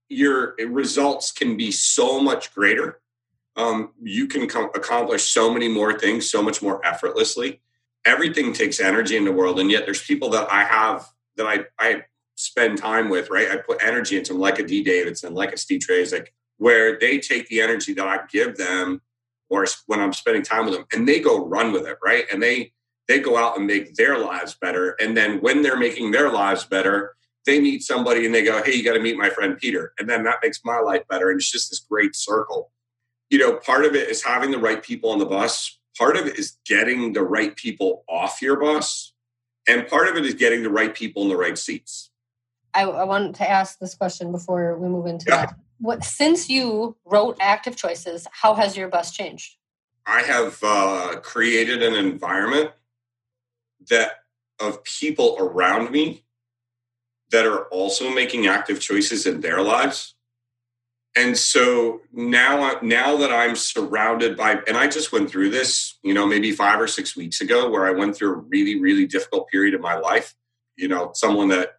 your 0.09 0.55
results 0.69 1.33
can 1.33 1.57
be 1.57 1.73
so 1.73 2.21
much 2.21 2.55
greater 2.55 3.01
um, 3.57 3.93
you 4.03 4.27
can 4.27 4.49
com- 4.49 4.71
accomplish 4.75 5.25
so 5.25 5.53
many 5.53 5.69
more 5.69 5.99
things 5.99 6.31
so 6.31 6.43
much 6.43 6.61
more 6.63 6.85
effortlessly. 6.85 7.61
Everything 8.05 8.53
takes 8.53 8.79
energy 8.79 9.17
in 9.17 9.25
the 9.25 9.33
world, 9.33 9.59
and 9.59 9.71
yet 9.71 9.85
there's 9.85 10.03
people 10.03 10.29
that 10.31 10.53
I 10.53 10.65
have 10.65 11.07
that 11.37 11.47
I 11.47 11.65
I 11.79 12.05
spend 12.37 12.79
time 12.79 13.09
with. 13.09 13.31
Right, 13.31 13.51
I 13.51 13.57
put 13.57 13.83
energy 13.83 14.17
into 14.17 14.33
them, 14.33 14.41
like 14.41 14.59
a 14.59 14.67
D 14.67 14.83
Davidson, 14.83 15.35
like 15.35 15.53
a 15.53 15.59
Steve 15.59 15.81
Trzeciak, 15.81 16.29
where 16.59 16.99
they 16.99 17.19
take 17.19 17.49
the 17.49 17.61
energy 17.61 17.93
that 17.95 18.07
I 18.07 18.21
give 18.31 18.57
them, 18.57 19.03
or 19.51 19.67
when 19.87 20.01
I'm 20.01 20.13
spending 20.13 20.43
time 20.43 20.67
with 20.67 20.75
them, 20.75 20.87
and 20.93 21.09
they 21.09 21.21
go 21.21 21.45
run 21.45 21.73
with 21.73 21.87
it. 21.87 21.99
Right, 22.05 22.25
and 22.33 22.43
they 22.43 22.73
they 23.09 23.21
go 23.21 23.37
out 23.37 23.57
and 23.59 23.67
make 23.67 23.95
their 23.97 24.19
lives 24.19 24.55
better, 24.55 24.97
and 25.01 25.17
then 25.17 25.41
when 25.41 25.63
they're 25.63 25.79
making 25.79 26.13
their 26.13 26.31
lives 26.31 26.65
better, 26.65 27.17
they 27.47 27.61
meet 27.61 27.83
somebody 27.83 28.27
and 28.27 28.35
they 28.35 28.45
go, 28.45 28.63
"Hey, 28.63 28.75
you 28.75 28.85
got 28.85 28.95
to 28.95 29.01
meet 29.01 29.17
my 29.17 29.31
friend 29.31 29.59
Peter," 29.59 29.93
and 29.99 30.09
then 30.09 30.25
that 30.25 30.39
makes 30.43 30.61
my 30.65 30.79
life 30.79 31.03
better, 31.09 31.31
and 31.31 31.41
it's 31.41 31.51
just 31.51 31.71
this 31.71 31.81
great 31.81 32.17
circle 32.17 32.71
you 33.31 33.39
know, 33.39 33.57
part 33.57 33.85
of 33.85 33.95
it 33.95 34.09
is 34.09 34.23
having 34.23 34.51
the 34.51 34.59
right 34.59 34.83
people 34.83 35.11
on 35.11 35.19
the 35.19 35.27
bus. 35.27 35.79
Part 35.99 36.17
of 36.17 36.27
it 36.27 36.39
is 36.39 36.59
getting 36.67 37.13
the 37.13 37.23
right 37.23 37.57
people 37.57 38.05
off 38.09 38.41
your 38.41 38.57
bus. 38.59 39.13
And 39.69 39.87
part 39.89 40.09
of 40.09 40.17
it 40.17 40.25
is 40.25 40.35
getting 40.35 40.63
the 40.63 40.71
right 40.71 40.95
people 40.95 41.23
in 41.23 41.29
the 41.29 41.37
right 41.37 41.59
seats. 41.59 42.11
I, 42.77 42.83
I 42.83 43.05
want 43.05 43.37
to 43.37 43.51
ask 43.51 43.79
this 43.79 43.95
question 43.95 44.31
before 44.31 44.77
we 44.79 44.89
move 44.89 45.07
into 45.07 45.27
yeah. 45.29 45.47
that. 45.47 45.57
What 45.79 46.05
since 46.05 46.49
you 46.49 46.97
wrote 47.05 47.37
Active 47.41 47.77
Choices, 47.77 48.27
how 48.31 48.55
has 48.55 48.77
your 48.77 48.89
bus 48.89 49.11
changed? 49.11 49.57
I 50.07 50.23
have 50.23 50.59
uh, 50.63 51.21
created 51.23 51.83
an 51.83 51.95
environment 51.95 52.71
that 53.91 54.13
of 54.61 54.85
people 54.85 55.37
around 55.39 55.91
me 55.91 56.25
that 57.31 57.47
are 57.47 57.65
also 57.65 58.11
making 58.11 58.47
active 58.47 58.81
choices 58.81 59.27
in 59.27 59.41
their 59.41 59.61
lives 59.61 60.15
and 61.17 61.37
so 61.37 62.01
now 62.13 62.79
now 62.83 63.17
that 63.17 63.33
i'm 63.33 63.57
surrounded 63.57 64.37
by 64.37 64.61
and 64.69 64.77
i 64.77 64.87
just 64.87 65.13
went 65.13 65.29
through 65.29 65.51
this 65.51 65.99
you 66.03 66.15
know 66.15 66.27
maybe 66.27 66.53
five 66.53 66.81
or 66.81 66.87
six 66.87 67.17
weeks 67.17 67.41
ago 67.41 67.69
where 67.69 67.87
i 67.87 67.91
went 67.91 68.15
through 68.15 68.33
a 68.33 68.37
really 68.37 68.81
really 68.81 69.07
difficult 69.07 69.49
period 69.49 69.75
of 69.75 69.81
my 69.81 69.97
life 69.97 70.35
you 70.77 70.87
know 70.87 71.11
someone 71.15 71.49
that 71.49 71.76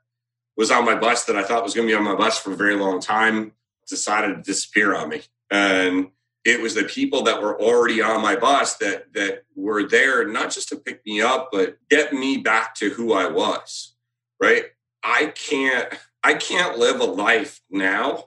was 0.57 0.71
on 0.71 0.83
my 0.83 0.95
bus 0.95 1.23
that 1.25 1.37
i 1.37 1.43
thought 1.43 1.63
was 1.63 1.73
going 1.73 1.87
to 1.87 1.91
be 1.91 1.97
on 1.97 2.03
my 2.03 2.15
bus 2.15 2.37
for 2.37 2.51
a 2.51 2.57
very 2.57 2.75
long 2.75 2.99
time 2.99 3.53
decided 3.87 4.35
to 4.35 4.41
disappear 4.41 4.95
on 4.95 5.09
me. 5.09 5.21
And 5.49 6.09
it 6.45 6.61
was 6.61 6.75
the 6.75 6.83
people 6.83 7.23
that 7.23 7.41
were 7.41 7.59
already 7.59 8.01
on 8.01 8.21
my 8.21 8.35
bus 8.35 8.75
that 8.77 9.13
that 9.13 9.43
were 9.55 9.87
there 9.87 10.27
not 10.27 10.51
just 10.51 10.69
to 10.69 10.75
pick 10.75 11.05
me 11.05 11.21
up 11.21 11.49
but 11.51 11.77
get 11.89 12.13
me 12.13 12.37
back 12.37 12.75
to 12.75 12.89
who 12.89 13.13
i 13.13 13.27
was 13.27 13.95
right? 14.39 14.65
I 15.03 15.27
can't 15.27 15.93
i 16.23 16.33
can't 16.33 16.77
live 16.77 16.99
a 16.99 17.05
life 17.05 17.61
now 17.69 18.25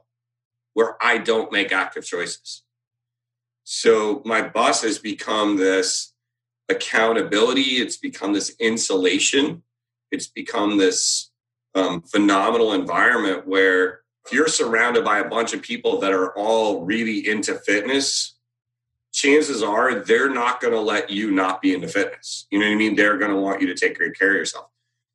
where 0.75 0.97
I 1.03 1.19
don't 1.19 1.53
make 1.53 1.73
active 1.73 2.05
choices. 2.05 2.63
So 3.65 4.23
my 4.25 4.41
bus 4.41 4.83
has 4.83 4.99
become 4.99 5.57
this 5.57 6.15
accountability, 6.69 7.79
it's 7.83 7.97
become 7.97 8.33
this 8.33 8.55
insulation, 8.61 9.63
it's 10.11 10.29
become 10.29 10.79
this 10.79 11.30
um, 11.75 12.03
phenomenal 12.03 12.73
environment 12.73 13.47
where 13.47 14.01
if 14.27 14.33
you're 14.33 14.49
surrounded 14.49 15.05
by 15.05 15.19
a 15.19 15.29
bunch 15.29 15.53
of 15.55 15.63
people 15.63 15.99
that 16.01 16.13
are 16.13 16.37
all 16.37 16.85
really 16.85 17.29
into 17.29 17.55
fitness, 17.55 18.37
chances 19.13 19.63
are 19.63 19.97
they're 20.01 20.33
not 20.33 20.61
going 20.61 20.75
to 20.75 20.81
let 20.81 21.11
you 21.11 21.31
not 21.31 21.63
be 21.63 21.75
into 21.75 21.89
fitness. 21.89 22.47
You 22.51 22.59
know 22.59 22.67
what 22.67 22.73
I 22.73 22.77
mean? 22.77 22.97
They're 22.97 23.19
going 23.19 23.33
to 23.33 23.37
want 23.37 23.61
you 23.61 23.67
to 23.69 23.75
take 23.75 23.97
great 23.97 24.19
care 24.19 24.31
of 24.31 24.37
yourself. 24.37 24.67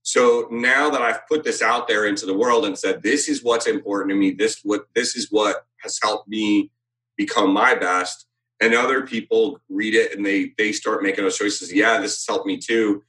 So 0.03 0.47
now 0.51 0.89
that 0.91 1.01
I've 1.01 1.27
put 1.27 1.43
this 1.43 1.61
out 1.61 1.87
there 1.87 2.05
into 2.05 2.27
the 2.27 2.37
world 2.37 2.65
and 2.65 2.77
said, 2.77 3.01
this 3.01 3.27
is 3.27 3.43
what's 3.43 3.67
important 3.67 4.11
to 4.11 4.15
me, 4.15 4.31
this 4.31 4.61
what 4.63 4.85
this 4.93 5.15
is 5.15 5.29
what 5.31 5.65
has 5.77 5.97
helped 6.01 6.27
me 6.27 6.69
become 7.17 7.51
my 7.51 7.73
best, 7.73 8.27
and 8.61 8.75
other 8.75 9.07
people 9.07 9.59
read 9.67 9.95
it 9.95 10.15
and 10.15 10.25
they 10.25 10.53
they 10.59 10.71
start 10.71 11.01
making 11.01 11.23
those 11.23 11.37
choices. 11.37 11.73
Yeah, 11.73 11.99
this 11.99 12.15
has 12.17 12.25
helped 12.27 12.45
me 12.45 12.57
too. 12.57 13.03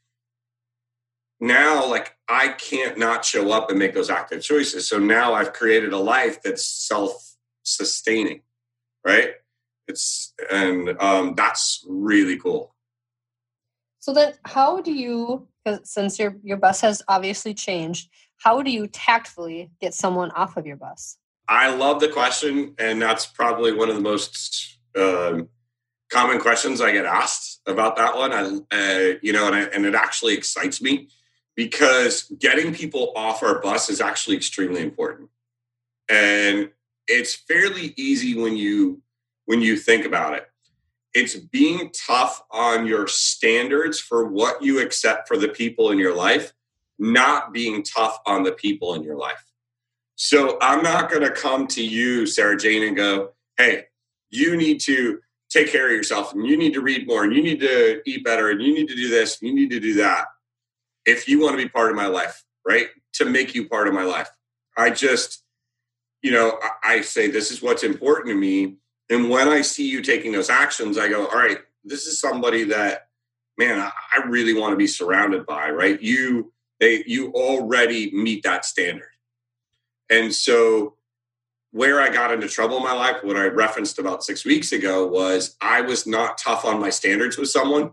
Now 1.40 1.88
like 1.88 2.16
I 2.28 2.48
can't 2.48 2.98
not 2.98 3.24
show 3.24 3.52
up 3.52 3.70
and 3.70 3.78
make 3.78 3.94
those 3.94 4.10
active 4.10 4.42
choices. 4.42 4.88
So 4.88 4.98
now 4.98 5.34
I've 5.34 5.52
created 5.52 5.92
a 5.92 5.98
life 5.98 6.42
that's 6.42 6.64
self-sustaining, 6.64 8.42
right? 9.04 9.30
It's 9.88 10.32
and 10.50 10.96
um, 11.00 11.34
that's 11.36 11.84
really 11.88 12.38
cool. 12.38 12.74
So 14.00 14.12
then, 14.12 14.34
how 14.44 14.80
do 14.80 14.92
you? 14.92 15.48
Since 15.82 16.18
your 16.18 16.36
your 16.42 16.56
bus 16.56 16.80
has 16.82 17.02
obviously 17.08 17.52
changed, 17.52 18.08
how 18.38 18.62
do 18.62 18.70
you 18.70 18.86
tactfully 18.86 19.70
get 19.80 19.94
someone 19.94 20.30
off 20.30 20.56
of 20.56 20.66
your 20.66 20.76
bus? 20.76 21.18
I 21.48 21.74
love 21.74 22.00
the 22.00 22.08
question, 22.08 22.74
and 22.78 23.00
that's 23.00 23.26
probably 23.26 23.72
one 23.72 23.88
of 23.88 23.94
the 23.94 24.00
most 24.00 24.78
um, 24.96 25.48
common 26.10 26.40
questions 26.40 26.80
I 26.80 26.92
get 26.92 27.04
asked 27.04 27.60
about 27.66 27.96
that 27.96 28.16
one. 28.16 28.32
I, 28.32 28.42
uh, 28.76 29.18
you 29.22 29.32
know, 29.32 29.46
and, 29.46 29.56
I, 29.56 29.62
and 29.62 29.84
it 29.84 29.94
actually 29.94 30.34
excites 30.34 30.80
me 30.80 31.08
because 31.56 32.30
getting 32.38 32.74
people 32.74 33.12
off 33.16 33.42
our 33.42 33.60
bus 33.60 33.90
is 33.90 34.00
actually 34.00 34.36
extremely 34.36 34.82
important, 34.82 35.30
and 36.08 36.70
it's 37.08 37.34
fairly 37.34 37.94
easy 37.96 38.38
when 38.38 38.56
you 38.56 39.02
when 39.46 39.60
you 39.60 39.76
think 39.76 40.04
about 40.04 40.34
it. 40.34 40.48
It's 41.14 41.34
being 41.34 41.90
tough 42.06 42.42
on 42.50 42.86
your 42.86 43.06
standards 43.08 43.98
for 43.98 44.26
what 44.26 44.62
you 44.62 44.80
accept 44.80 45.26
for 45.26 45.38
the 45.38 45.48
people 45.48 45.90
in 45.90 45.98
your 45.98 46.14
life 46.14 46.52
not 46.98 47.52
being 47.52 47.82
tough 47.82 48.18
on 48.26 48.42
the 48.42 48.52
people 48.52 48.94
in 48.94 49.02
your 49.02 49.16
life. 49.16 49.44
So 50.16 50.58
I'm 50.60 50.82
not 50.82 51.10
going 51.10 51.22
to 51.22 51.30
come 51.30 51.66
to 51.68 51.84
you, 51.84 52.26
Sarah 52.26 52.56
Jane, 52.56 52.82
and 52.82 52.96
go, 52.96 53.32
hey, 53.58 53.84
you 54.30 54.56
need 54.56 54.80
to 54.80 55.20
take 55.50 55.70
care 55.70 55.86
of 55.86 55.92
yourself 55.92 56.32
and 56.32 56.46
you 56.46 56.56
need 56.56 56.72
to 56.74 56.80
read 56.80 57.06
more 57.06 57.24
and 57.24 57.34
you 57.34 57.42
need 57.42 57.60
to 57.60 58.00
eat 58.06 58.24
better 58.24 58.50
and 58.50 58.62
you 58.62 58.74
need 58.74 58.88
to 58.88 58.96
do 58.96 59.08
this 59.08 59.40
and 59.40 59.48
you 59.48 59.54
need 59.54 59.70
to 59.70 59.80
do 59.80 59.94
that 59.94 60.26
if 61.06 61.28
you 61.28 61.40
want 61.40 61.56
to 61.56 61.62
be 61.62 61.68
part 61.68 61.90
of 61.90 61.96
my 61.96 62.06
life, 62.06 62.44
right? 62.66 62.88
To 63.14 63.24
make 63.24 63.54
you 63.54 63.68
part 63.68 63.88
of 63.88 63.94
my 63.94 64.04
life. 64.04 64.28
I 64.76 64.90
just, 64.90 65.42
you 66.22 66.32
know, 66.32 66.58
I 66.84 67.00
say 67.00 67.28
this 67.28 67.50
is 67.50 67.62
what's 67.62 67.82
important 67.82 68.28
to 68.28 68.34
me. 68.34 68.76
And 69.08 69.30
when 69.30 69.48
I 69.48 69.62
see 69.62 69.88
you 69.88 70.02
taking 70.02 70.32
those 70.32 70.50
actions, 70.50 70.98
I 70.98 71.08
go, 71.08 71.26
all 71.26 71.38
right, 71.38 71.58
this 71.84 72.06
is 72.06 72.20
somebody 72.20 72.64
that, 72.64 73.08
man, 73.56 73.80
I 73.80 74.26
really 74.26 74.52
want 74.52 74.72
to 74.72 74.76
be 74.76 74.88
surrounded 74.88 75.46
by, 75.46 75.70
right? 75.70 76.00
You 76.02 76.52
they 76.80 77.04
you 77.06 77.32
already 77.32 78.10
meet 78.14 78.42
that 78.42 78.64
standard. 78.64 79.08
And 80.10 80.34
so 80.34 80.96
where 81.70 82.00
I 82.00 82.08
got 82.08 82.32
into 82.32 82.48
trouble 82.48 82.78
in 82.78 82.82
my 82.82 82.92
life, 82.92 83.22
what 83.22 83.36
I 83.36 83.46
referenced 83.46 83.98
about 83.98 84.24
six 84.24 84.44
weeks 84.44 84.72
ago, 84.72 85.06
was 85.06 85.56
I 85.60 85.80
was 85.80 86.06
not 86.06 86.38
tough 86.38 86.64
on 86.64 86.80
my 86.80 86.90
standards 86.90 87.36
with 87.36 87.48
someone. 87.48 87.92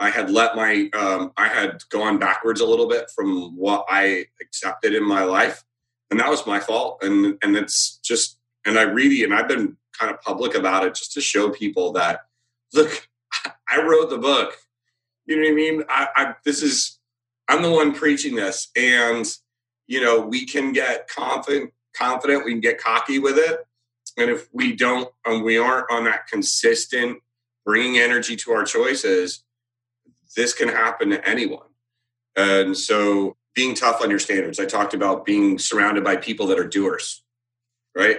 I 0.00 0.08
had 0.08 0.30
let 0.30 0.56
my 0.56 0.88
um, 0.94 1.32
I 1.36 1.48
had 1.48 1.82
gone 1.90 2.18
backwards 2.18 2.62
a 2.62 2.66
little 2.66 2.88
bit 2.88 3.10
from 3.14 3.54
what 3.54 3.84
I 3.88 4.24
accepted 4.40 4.94
in 4.94 5.06
my 5.06 5.24
life, 5.24 5.62
and 6.10 6.18
that 6.18 6.30
was 6.30 6.46
my 6.46 6.58
fault. 6.58 7.02
And 7.02 7.36
and 7.42 7.54
it's 7.54 7.98
just 7.98 8.38
and 8.64 8.78
I 8.78 8.82
really 8.82 9.22
and 9.22 9.34
I've 9.34 9.46
been 9.46 9.76
kind 9.98 10.10
of 10.12 10.20
public 10.22 10.54
about 10.54 10.86
it 10.86 10.94
just 10.94 11.12
to 11.12 11.20
show 11.20 11.50
people 11.50 11.92
that 11.92 12.20
look, 12.72 13.08
I 13.68 13.82
wrote 13.82 14.08
the 14.08 14.18
book. 14.18 14.56
You 15.26 15.36
know 15.36 15.42
what 15.42 15.52
I 15.52 15.54
mean? 15.54 15.82
I, 15.90 16.08
I 16.16 16.34
this 16.46 16.62
is 16.62 16.98
I'm 17.46 17.62
the 17.62 17.70
one 17.70 17.92
preaching 17.92 18.34
this, 18.34 18.70
and 18.74 19.26
you 19.86 20.00
know 20.00 20.18
we 20.18 20.46
can 20.46 20.72
get 20.72 21.08
confident, 21.08 21.72
confident. 21.94 22.46
We 22.46 22.52
can 22.52 22.60
get 22.60 22.80
cocky 22.80 23.18
with 23.18 23.36
it, 23.36 23.66
and 24.16 24.30
if 24.30 24.48
we 24.50 24.74
don't, 24.74 25.10
and 25.26 25.44
we 25.44 25.58
aren't 25.58 25.90
on 25.90 26.04
that 26.04 26.26
consistent 26.26 27.18
bringing 27.66 27.98
energy 27.98 28.34
to 28.34 28.52
our 28.52 28.64
choices, 28.64 29.44
this 30.36 30.54
can 30.54 30.68
happen 30.68 31.10
to 31.10 31.28
anyone. 31.28 31.66
And 32.36 32.76
so, 32.76 33.36
being 33.54 33.74
tough 33.74 34.00
on 34.00 34.10
your 34.10 34.20
standards. 34.20 34.60
I 34.60 34.64
talked 34.64 34.94
about 34.94 35.24
being 35.24 35.58
surrounded 35.58 36.04
by 36.04 36.16
people 36.16 36.46
that 36.46 36.58
are 36.58 36.68
doers, 36.68 37.24
right? 37.96 38.18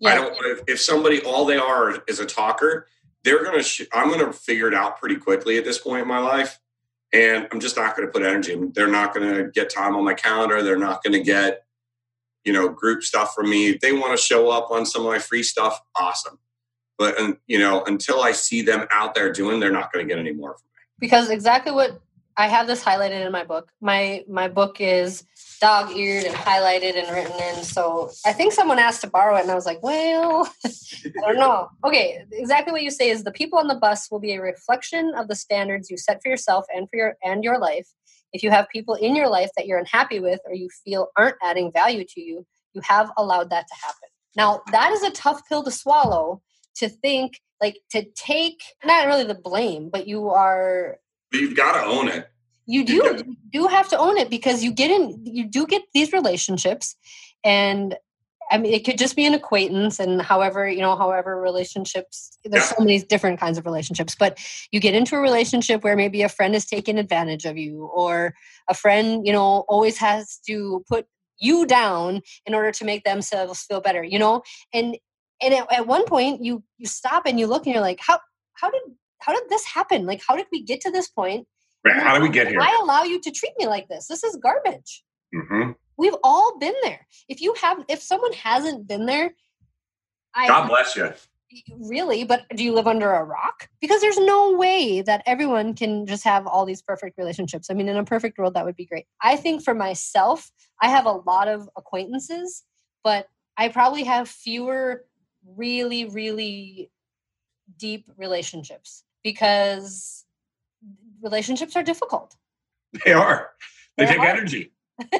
Yeah. 0.00 0.10
I 0.10 0.14
don't. 0.16 0.36
If, 0.44 0.60
if 0.66 0.80
somebody 0.80 1.22
all 1.22 1.46
they 1.46 1.56
are 1.56 2.02
is 2.08 2.18
a 2.18 2.26
talker, 2.26 2.88
they're 3.22 3.44
gonna. 3.44 3.62
Sh- 3.62 3.86
I'm 3.92 4.10
gonna 4.10 4.32
figure 4.32 4.66
it 4.66 4.74
out 4.74 4.98
pretty 4.98 5.16
quickly 5.16 5.56
at 5.56 5.64
this 5.64 5.78
point 5.78 6.02
in 6.02 6.08
my 6.08 6.18
life 6.18 6.58
and 7.12 7.46
I'm 7.52 7.60
just 7.60 7.76
not 7.76 7.94
going 7.94 8.08
to 8.08 8.12
put 8.12 8.22
energy. 8.22 8.52
In. 8.54 8.72
They're 8.72 8.88
not 8.88 9.14
going 9.14 9.34
to 9.34 9.50
get 9.50 9.70
time 9.70 9.94
on 9.94 10.04
my 10.04 10.14
calendar. 10.14 10.62
They're 10.62 10.78
not 10.78 11.02
going 11.02 11.12
to 11.12 11.22
get, 11.22 11.64
you 12.44 12.52
know, 12.52 12.68
group 12.68 13.02
stuff 13.02 13.34
from 13.34 13.50
me. 13.50 13.70
If 13.70 13.80
they 13.80 13.92
want 13.92 14.18
to 14.18 14.22
show 14.22 14.50
up 14.50 14.70
on 14.70 14.86
some 14.86 15.02
of 15.02 15.12
my 15.12 15.18
free 15.18 15.42
stuff, 15.42 15.80
awesome. 15.94 16.38
But 16.98 17.18
you 17.46 17.58
know, 17.58 17.82
until 17.84 18.22
I 18.22 18.32
see 18.32 18.62
them 18.62 18.86
out 18.92 19.14
there 19.14 19.32
doing, 19.32 19.60
they're 19.60 19.72
not 19.72 19.92
going 19.92 20.06
to 20.06 20.08
get 20.08 20.20
any 20.20 20.32
more 20.32 20.54
from 20.54 20.68
me. 20.71 20.71
Because 21.02 21.30
exactly 21.30 21.72
what 21.72 22.00
I 22.36 22.46
have 22.46 22.68
this 22.68 22.82
highlighted 22.82 23.26
in 23.26 23.32
my 23.32 23.44
book. 23.44 23.70
My 23.80 24.24
my 24.28 24.46
book 24.48 24.80
is 24.80 25.24
dog 25.60 25.90
eared 25.96 26.24
and 26.24 26.34
highlighted 26.34 26.96
and 26.96 27.10
written 27.10 27.38
in. 27.40 27.64
So 27.64 28.10
I 28.24 28.32
think 28.32 28.52
someone 28.52 28.78
asked 28.78 29.00
to 29.02 29.06
borrow 29.06 29.36
it, 29.36 29.42
and 29.42 29.50
I 29.50 29.54
was 29.56 29.66
like, 29.66 29.82
well, 29.82 30.48
I 30.64 30.70
don't 31.26 31.38
know. 31.38 31.68
Okay, 31.84 32.24
exactly 32.30 32.72
what 32.72 32.82
you 32.82 32.90
say 32.90 33.10
is 33.10 33.24
the 33.24 33.32
people 33.32 33.58
on 33.58 33.66
the 33.66 33.74
bus 33.74 34.10
will 34.10 34.20
be 34.20 34.32
a 34.32 34.40
reflection 34.40 35.12
of 35.16 35.26
the 35.28 35.34
standards 35.34 35.90
you 35.90 35.96
set 35.96 36.22
for 36.22 36.28
yourself 36.28 36.64
and 36.72 36.88
for 36.88 36.96
your 36.96 37.16
and 37.22 37.44
your 37.44 37.58
life. 37.58 37.88
If 38.32 38.42
you 38.42 38.50
have 38.50 38.68
people 38.68 38.94
in 38.94 39.14
your 39.14 39.28
life 39.28 39.50
that 39.56 39.66
you're 39.66 39.78
unhappy 39.78 40.20
with 40.20 40.40
or 40.46 40.54
you 40.54 40.68
feel 40.84 41.08
aren't 41.18 41.36
adding 41.42 41.70
value 41.72 42.04
to 42.08 42.20
you, 42.20 42.46
you 42.74 42.80
have 42.84 43.10
allowed 43.18 43.50
that 43.50 43.66
to 43.66 43.74
happen. 43.82 44.08
Now 44.36 44.62
that 44.70 44.92
is 44.92 45.02
a 45.02 45.10
tough 45.10 45.42
pill 45.48 45.62
to 45.64 45.70
swallow. 45.70 46.42
To 46.76 46.88
think 46.88 47.40
like 47.60 47.78
to 47.90 48.04
take 48.14 48.60
not 48.84 49.06
really 49.06 49.24
the 49.24 49.34
blame, 49.34 49.88
but 49.90 50.06
you 50.08 50.30
are 50.30 50.98
you've 51.32 51.56
got 51.56 51.80
to 51.80 51.86
own 51.86 52.08
it. 52.08 52.28
You 52.66 52.84
do. 52.84 52.94
You 52.94 53.36
do 53.50 53.66
have 53.68 53.88
to 53.88 53.98
own 53.98 54.18
it 54.18 54.30
because 54.30 54.62
you 54.62 54.72
get 54.72 54.90
in. 54.90 55.24
You 55.24 55.46
do 55.46 55.66
get 55.66 55.82
these 55.94 56.12
relationships, 56.12 56.96
and 57.44 57.96
I 58.50 58.58
mean, 58.58 58.72
it 58.72 58.84
could 58.84 58.98
just 58.98 59.16
be 59.16 59.26
an 59.26 59.34
acquaintance, 59.34 59.98
and 59.98 60.22
however 60.22 60.68
you 60.68 60.80
know, 60.80 60.96
however 60.96 61.40
relationships. 61.40 62.38
There's 62.44 62.64
yeah. 62.64 62.76
so 62.76 62.84
many 62.84 63.00
different 63.00 63.40
kinds 63.40 63.58
of 63.58 63.64
relationships, 63.64 64.14
but 64.18 64.38
you 64.70 64.80
get 64.80 64.94
into 64.94 65.16
a 65.16 65.20
relationship 65.20 65.82
where 65.82 65.96
maybe 65.96 66.22
a 66.22 66.28
friend 66.28 66.54
is 66.54 66.66
taking 66.66 66.98
advantage 66.98 67.44
of 67.44 67.56
you, 67.56 67.84
or 67.86 68.34
a 68.68 68.74
friend, 68.74 69.26
you 69.26 69.32
know, 69.32 69.64
always 69.68 69.98
has 69.98 70.38
to 70.46 70.84
put 70.88 71.06
you 71.38 71.66
down 71.66 72.20
in 72.46 72.54
order 72.54 72.70
to 72.70 72.84
make 72.84 73.02
themselves 73.04 73.62
feel 73.62 73.80
better. 73.80 74.04
You 74.04 74.18
know, 74.18 74.42
and 74.72 74.96
and 75.42 75.54
at, 75.54 75.72
at 75.72 75.86
one 75.86 76.04
point 76.04 76.44
you 76.44 76.62
you 76.78 76.86
stop 76.86 77.26
and 77.26 77.38
you 77.38 77.46
look 77.46 77.66
and 77.66 77.74
you're 77.74 77.82
like, 77.82 78.00
how 78.00 78.18
how 78.54 78.70
did 78.70 78.82
how 79.20 79.32
did 79.32 79.48
this 79.48 79.64
happen? 79.64 80.06
Like, 80.06 80.22
how 80.26 80.36
did 80.36 80.46
we 80.52 80.62
get 80.62 80.80
to 80.82 80.90
this 80.90 81.08
point? 81.08 81.46
Right. 81.84 82.02
How 82.02 82.14
did 82.14 82.22
we 82.22 82.28
get 82.28 82.48
here? 82.48 82.60
I 82.60 82.78
allow 82.82 83.02
you 83.02 83.20
to 83.20 83.30
treat 83.30 83.52
me 83.58 83.66
like 83.66 83.88
this. 83.88 84.06
This 84.06 84.22
is 84.22 84.36
garbage. 84.36 85.02
Mm-hmm. 85.34 85.72
We've 85.96 86.16
all 86.22 86.58
been 86.58 86.74
there. 86.82 87.06
If 87.28 87.40
you 87.40 87.54
have, 87.60 87.84
if 87.88 88.02
someone 88.02 88.32
hasn't 88.32 88.88
been 88.88 89.06
there, 89.06 89.34
I, 90.34 90.48
God 90.48 90.68
bless 90.68 90.96
you. 90.96 91.12
Really, 91.78 92.24
but 92.24 92.44
do 92.56 92.64
you 92.64 92.72
live 92.72 92.86
under 92.86 93.12
a 93.12 93.24
rock? 93.24 93.68
Because 93.80 94.00
there's 94.00 94.18
no 94.18 94.56
way 94.56 95.02
that 95.02 95.22
everyone 95.26 95.74
can 95.74 96.06
just 96.06 96.24
have 96.24 96.46
all 96.46 96.64
these 96.64 96.80
perfect 96.80 97.18
relationships. 97.18 97.68
I 97.70 97.74
mean, 97.74 97.88
in 97.88 97.96
a 97.96 98.04
perfect 98.04 98.38
world, 98.38 98.54
that 98.54 98.64
would 98.64 98.76
be 98.76 98.86
great. 98.86 99.04
I 99.20 99.36
think 99.36 99.62
for 99.62 99.74
myself, 99.74 100.50
I 100.80 100.88
have 100.88 101.04
a 101.04 101.12
lot 101.12 101.48
of 101.48 101.68
acquaintances, 101.76 102.64
but 103.04 103.26
I 103.58 103.68
probably 103.68 104.04
have 104.04 104.28
fewer 104.28 105.04
really, 105.46 106.06
really 106.06 106.90
deep 107.78 108.06
relationships 108.16 109.04
because 109.22 110.24
relationships 111.22 111.76
are 111.76 111.82
difficult. 111.82 112.36
They 113.04 113.12
are. 113.12 113.50
They 113.96 114.04
They're 114.04 114.14
take 114.14 114.22
hard. 114.22 114.38
energy. 114.38 114.72
they, 115.10 115.18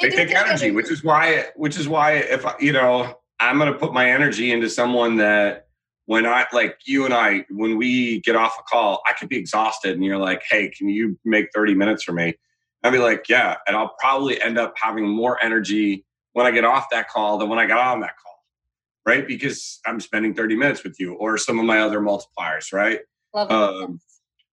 they 0.00 0.10
take, 0.10 0.30
energy, 0.30 0.36
energy, 0.36 0.70
which 0.72 0.90
is 0.90 1.02
why 1.02 1.46
which 1.56 1.78
is 1.78 1.88
why 1.88 2.12
if 2.12 2.44
I, 2.44 2.54
you 2.60 2.72
know, 2.72 3.18
I'm 3.40 3.58
going 3.58 3.72
to 3.72 3.78
put 3.78 3.92
my 3.92 4.10
energy 4.10 4.52
into 4.52 4.68
someone 4.68 5.16
that 5.16 5.68
when 6.06 6.26
I 6.26 6.46
like 6.52 6.78
you 6.86 7.04
and 7.04 7.14
I 7.14 7.46
when 7.50 7.76
we 7.76 8.20
get 8.20 8.36
off 8.36 8.56
a 8.60 8.62
call, 8.62 9.02
I 9.06 9.12
could 9.14 9.28
be 9.28 9.38
exhausted 9.38 9.94
and 9.94 10.04
you're 10.04 10.18
like, 10.18 10.42
"Hey, 10.48 10.68
can 10.68 10.88
you 10.88 11.18
make 11.24 11.48
30 11.54 11.74
minutes 11.74 12.02
for 12.02 12.12
me?" 12.12 12.34
I'd 12.82 12.90
be 12.90 12.98
like, 12.98 13.26
"Yeah," 13.28 13.56
and 13.66 13.76
I'll 13.76 13.94
probably 13.98 14.40
end 14.40 14.58
up 14.58 14.74
having 14.76 15.08
more 15.08 15.42
energy 15.42 16.04
when 16.34 16.46
I 16.46 16.50
get 16.50 16.64
off 16.64 16.90
that 16.90 17.08
call 17.08 17.38
than 17.38 17.48
when 17.48 17.58
I 17.58 17.66
got 17.66 17.78
on 17.78 18.00
that 18.00 18.14
call 18.22 18.35
right? 19.06 19.26
Because 19.26 19.80
I'm 19.86 20.00
spending 20.00 20.34
30 20.34 20.56
minutes 20.56 20.82
with 20.82 20.98
you 20.98 21.14
or 21.14 21.38
some 21.38 21.58
of 21.58 21.64
my 21.64 21.80
other 21.80 22.00
multipliers, 22.00 22.72
right? 22.72 23.00
Love 23.32 23.50
Um, 23.50 24.00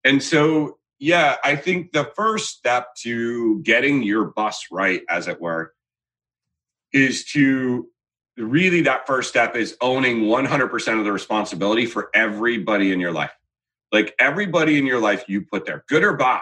and 0.03 0.21
so, 0.21 0.77
yeah, 0.99 1.37
I 1.43 1.55
think 1.55 1.91
the 1.91 2.11
first 2.15 2.49
step 2.49 2.95
to 3.01 3.61
getting 3.63 4.03
your 4.03 4.25
bus 4.25 4.67
right, 4.71 5.01
as 5.09 5.27
it 5.27 5.41
were, 5.41 5.73
is 6.93 7.25
to 7.25 7.89
really 8.37 8.81
that 8.81 9.07
first 9.07 9.29
step 9.29 9.55
is 9.55 9.75
owning 9.81 10.23
100% 10.23 10.99
of 10.99 11.05
the 11.05 11.11
responsibility 11.11 11.85
for 11.85 12.09
everybody 12.13 12.91
in 12.91 12.99
your 12.99 13.11
life. 13.11 13.31
Like 13.91 14.15
everybody 14.19 14.77
in 14.77 14.85
your 14.85 14.99
life 14.99 15.23
you 15.27 15.41
put 15.41 15.65
there, 15.65 15.83
good 15.87 16.03
or 16.03 16.13
bad. 16.13 16.41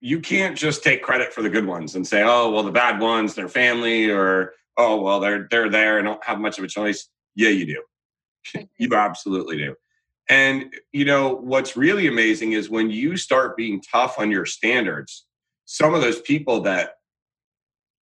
You 0.00 0.20
can't 0.20 0.56
just 0.56 0.84
take 0.84 1.02
credit 1.02 1.32
for 1.32 1.42
the 1.42 1.50
good 1.50 1.66
ones 1.66 1.96
and 1.96 2.06
say, 2.06 2.22
"Oh, 2.22 2.50
well, 2.50 2.62
the 2.62 2.70
bad 2.70 3.00
ones, 3.00 3.34
their 3.34 3.48
family," 3.48 4.08
or 4.08 4.52
"Oh, 4.76 5.00
well, 5.00 5.18
they're 5.18 5.48
they're 5.50 5.70
there 5.70 5.98
and 5.98 6.06
don't 6.06 6.22
have 6.22 6.38
much 6.38 6.58
of 6.58 6.64
a 6.64 6.68
choice." 6.68 7.08
Yeah, 7.36 7.50
you 7.50 7.66
do. 7.66 8.66
you 8.78 8.94
absolutely 8.94 9.58
do. 9.58 9.74
And 10.28 10.74
you 10.92 11.04
know 11.04 11.34
what's 11.36 11.76
really 11.76 12.08
amazing 12.08 12.52
is 12.52 12.68
when 12.68 12.90
you 12.90 13.16
start 13.16 13.56
being 13.56 13.80
tough 13.80 14.18
on 14.18 14.30
your 14.30 14.46
standards, 14.46 15.24
some 15.66 15.94
of 15.94 16.00
those 16.00 16.20
people 16.20 16.62
that 16.62 16.94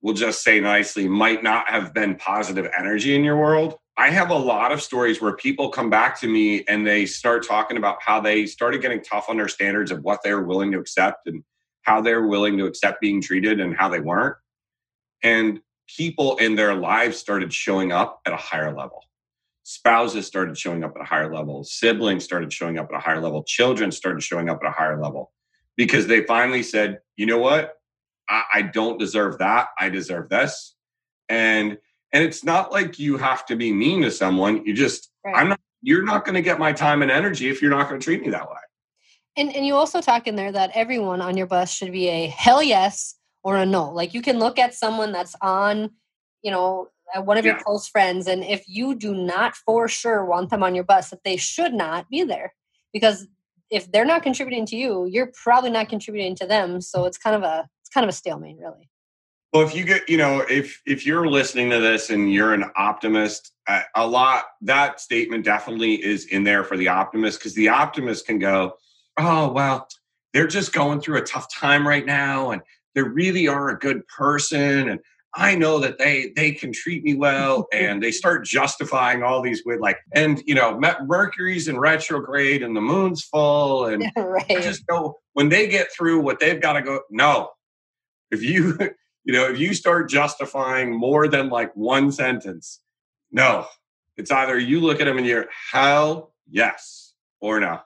we'll 0.01 0.15
just 0.15 0.43
say 0.43 0.61
nicely 0.61 1.09
might 1.09 1.43
not 1.43 1.69
have 1.69 1.93
been 1.93 2.15
positive 2.15 2.71
energy 2.79 3.15
in 3.15 3.25
your 3.25 3.37
world. 3.37 3.77
I 3.97 4.11
have 4.11 4.31
a 4.31 4.37
lot 4.37 4.73
of 4.73 4.83
stories 4.83 5.21
where 5.21 5.37
people 5.37 5.69
come 5.69 5.89
back 5.89 6.19
to 6.21 6.27
me 6.27 6.65
and 6.67 6.87
they 6.87 7.07
start 7.07 7.47
talking 7.47 7.77
about 7.77 7.99
how 8.03 8.21
they 8.21 8.47
started 8.47 8.83
getting 8.83 9.03
tough 9.03 9.27
on 9.29 9.37
their 9.37 9.49
standards 9.49 9.91
of 9.91 10.03
what 10.03 10.23
they 10.23 10.33
were 10.35 10.43
willing 10.43 10.73
to 10.73 10.79
accept 10.79 11.27
and 11.27 11.45
how 11.83 12.01
they're 12.01 12.27
willing 12.27 12.59
to 12.59 12.67
accept 12.67 13.01
being 13.01 13.23
treated 13.23 13.61
and 13.61 13.77
how 13.77 13.89
they 13.89 14.01
weren't. 14.01 14.37
And 15.23 15.61
people 15.97 16.37
in 16.37 16.55
their 16.55 16.75
lives 16.75 17.19
started 17.19 17.53
showing 17.53 17.93
up 17.93 18.21
at 18.27 18.33
a 18.33 18.37
higher 18.37 18.75
level. 18.75 19.05
Spouses 19.65 20.27
started 20.27 20.57
showing 20.59 20.85
up 20.85 20.93
at 20.95 21.03
a 21.03 21.05
higher 21.05 21.35
level. 21.35 21.65
Siblings 21.65 22.23
started 22.23 22.53
showing 22.53 22.79
up 22.79 22.89
at 22.93 22.97
a 22.97 23.01
higher 23.01 23.21
level. 23.21 23.43
Children 23.45 23.91
started 23.91 24.23
showing 24.23 24.51
up 24.51 24.61
at 24.63 24.69
a 24.69 24.73
higher 24.73 25.01
level 25.01 25.33
because 25.77 26.07
they 26.07 26.23
finally 26.25 26.63
said, 26.63 26.99
you 27.17 27.25
know 27.25 27.39
what? 27.39 27.73
I, 28.29 28.43
I 28.55 28.63
don't 28.63 28.99
deserve 28.99 29.39
that. 29.39 29.69
I 29.79 29.89
deserve 29.89 30.29
this. 30.29 30.77
And 31.29 31.79
and 32.13 32.23
it's 32.23 32.45
not 32.45 32.71
like 32.71 32.99
you 32.99 33.17
have 33.17 33.45
to 33.47 33.57
be 33.57 33.73
mean 33.73 34.03
to 34.03 34.11
someone. 34.11 34.65
You 34.67 34.75
just 34.75 35.11
right. 35.25 35.35
I'm 35.35 35.49
not 35.49 35.61
you're 35.81 36.05
not 36.05 36.25
going 36.25 36.35
to 36.35 36.43
get 36.43 36.59
my 36.59 36.73
time 36.73 37.03
and 37.03 37.11
energy 37.11 37.49
if 37.49 37.61
you're 37.61 37.71
not 37.71 37.89
going 37.89 38.01
to 38.01 38.05
treat 38.05 38.23
me 38.23 38.31
that 38.31 38.49
way. 38.49 38.57
And 39.37 39.55
and 39.55 39.67
you 39.67 39.75
also 39.75 40.03
talk 40.03 40.27
in 40.27 40.37
there 40.37 40.53
that 40.53 40.73
everyone 40.75 41.23
on 41.23 41.39
your 41.39 41.47
bus 41.47 41.73
should 41.73 41.93
be 41.93 42.09
a 42.09 42.27
hell 42.27 42.63
yes 42.63 43.17
or 43.43 43.57
a 43.57 43.65
no. 43.65 43.91
Like 43.91 44.13
you 44.13 44.21
can 44.21 44.39
look 44.39 44.59
at 44.59 44.75
someone 44.75 45.11
that's 45.11 45.35
on, 45.41 45.91
you 46.43 46.51
know, 46.51 46.89
one 47.17 47.37
of 47.39 47.45
yeah. 47.45 47.53
your 47.53 47.61
close 47.61 47.89
friends, 47.89 48.27
and 48.27 48.45
if 48.45 48.65
you 48.67 48.95
do 48.95 49.15
not 49.15 49.55
for 49.55 49.89
sure 49.89 50.25
want 50.25 50.51
them 50.51 50.63
on 50.63 50.75
your 50.75 50.85
bus, 50.85 51.11
that 51.11 51.25
they 51.25 51.37
should 51.37 51.73
not 51.73 52.09
be 52.09 52.25
there 52.25 52.53
because 52.93 53.27
if 53.71 53.91
they're 53.91 54.05
not 54.05 54.23
contributing 54.23 54.67
to 54.67 54.77
you, 54.77 55.07
you're 55.07 55.33
probably 55.43 55.71
not 55.71 55.89
contributing 55.89 56.35
to 56.37 56.47
them. 56.47 56.81
So 56.81 57.05
it's 57.05 57.19
kind 57.19 57.37
of 57.37 57.43
a 57.43 57.69
it's 57.83 57.91
kind 57.91 58.05
of 58.05 58.09
a 58.09 58.13
stalemate, 58.13 58.57
really. 58.59 58.89
Well, 59.53 59.63
if 59.63 59.75
you 59.75 59.85
get, 59.85 60.09
you 60.09 60.17
know, 60.17 60.45
if 60.49 60.81
if 60.87 61.07
you're 61.07 61.29
listening 61.29 61.71
to 61.71 61.81
this 61.81 62.11
and 62.11 62.33
you're 62.33 62.55
an 62.55 62.65
optimist, 62.77 63.53
uh, 63.69 63.83
a 63.95 64.07
lot 64.07 64.45
that 64.63 65.01
statement 65.01 65.45
definitely 65.45 65.95
is 66.05 66.27
in 66.27 66.45
there 66.45 66.65
for 66.65 66.77
the 66.77 66.89
optimist 66.89 67.39
because 67.39 67.55
the 67.55 67.69
optimist 67.69 68.27
can 68.27 68.39
go, 68.39 68.75
oh 69.19 69.53
well, 69.53 69.89
they're 70.33 70.47
just 70.47 70.73
going 70.73 71.01
through 71.01 71.19
a 71.19 71.23
tough 71.23 71.53
time 71.53 71.87
right 71.87 72.07
now, 72.07 72.51
and 72.51 72.63
they 72.95 73.03
really 73.03 73.49
are 73.49 73.71
a 73.71 73.79
good 73.79 74.07
person, 74.09 74.89
and 74.89 75.01
I 75.37 75.57
know 75.57 75.79
that 75.81 75.99
they 75.99 76.33
they 76.37 76.53
can 76.53 76.73
treat 76.73 77.03
me 77.03 77.15
well, 77.15 77.67
and 77.73 78.03
they 78.03 78.11
start 78.11 78.45
justifying 78.45 79.23
all 79.23 79.43
these 79.43 79.63
with 79.65 79.81
like, 79.81 79.99
and 80.15 80.43
you 80.47 80.55
know, 80.55 80.81
Mercury's 81.05 81.69
in 81.69 81.79
retrograde 81.79 82.63
and 82.63 82.77
the 82.77 82.81
moon's 82.81 83.25
full, 83.25 83.87
and 83.87 84.05
right. 84.17 84.51
I 84.51 84.61
just 84.61 84.85
know 84.89 85.17
when 85.33 85.49
they 85.49 85.67
get 85.67 85.93
through 85.93 86.21
what 86.21 86.41
they've 86.41 86.61
got 86.61 86.75
to 86.75 86.83
go. 86.83 87.01
No, 87.11 87.51
if 88.31 88.43
you 88.43 88.79
you 89.25 89.33
know 89.33 89.51
if 89.51 89.59
you 89.59 89.75
start 89.75 90.09
justifying 90.09 90.97
more 90.97 91.29
than 91.29 91.49
like 91.49 91.75
one 91.75 92.13
sentence, 92.13 92.81
no, 93.31 93.67
it's 94.17 94.31
either 94.31 94.59
you 94.59 94.81
look 94.81 95.01
at 95.01 95.05
them 95.05 95.19
and 95.19 95.27
you're 95.27 95.49
hell 95.73 96.35
yes 96.49 97.15
or 97.41 97.61
no. 97.61 97.81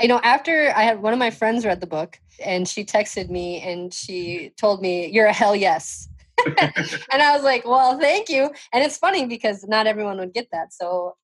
I 0.00 0.06
know 0.06 0.20
after 0.22 0.72
I 0.74 0.82
had 0.82 1.00
one 1.02 1.12
of 1.12 1.18
my 1.18 1.30
friends 1.30 1.64
read 1.64 1.80
the 1.80 1.86
book 1.86 2.18
and 2.44 2.66
she 2.66 2.84
texted 2.84 3.30
me 3.30 3.60
and 3.60 3.92
she 3.92 4.52
told 4.56 4.82
me, 4.82 5.06
You're 5.06 5.26
a 5.26 5.32
hell 5.32 5.54
yes. 5.54 6.08
And 6.46 7.22
I 7.22 7.32
was 7.34 7.42
like, 7.42 7.64
well, 7.66 7.98
thank 7.98 8.28
you. 8.28 8.50
And 8.72 8.84
it's 8.84 8.96
funny 8.96 9.26
because 9.26 9.64
not 9.66 9.86
everyone 9.86 10.18
would 10.18 10.34
get 10.34 10.48
that. 10.52 10.72
So, 10.72 11.16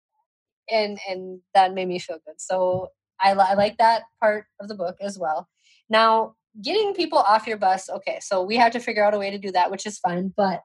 and 0.71 0.99
and 1.09 1.41
that 1.55 1.75
made 1.75 1.89
me 1.89 1.99
feel 1.99 2.19
good. 2.27 2.41
So 2.41 2.89
I, 3.21 3.33
I 3.33 3.55
like 3.55 3.79
that 3.79 4.03
part 4.21 4.47
of 4.61 4.69
the 4.69 4.75
book 4.75 4.97
as 5.01 5.19
well. 5.19 5.49
Now, 5.89 6.35
getting 6.63 6.95
people 6.95 7.19
off 7.19 7.47
your 7.47 7.57
bus, 7.57 7.89
okay, 7.89 8.19
so 8.21 8.43
we 8.43 8.57
have 8.57 8.73
to 8.73 8.81
figure 8.81 9.05
out 9.05 9.15
a 9.15 9.19
way 9.19 9.31
to 9.31 9.39
do 9.39 9.51
that, 9.53 9.71
which 9.71 9.87
is 9.87 9.99
fine. 9.99 10.33
But 10.37 10.63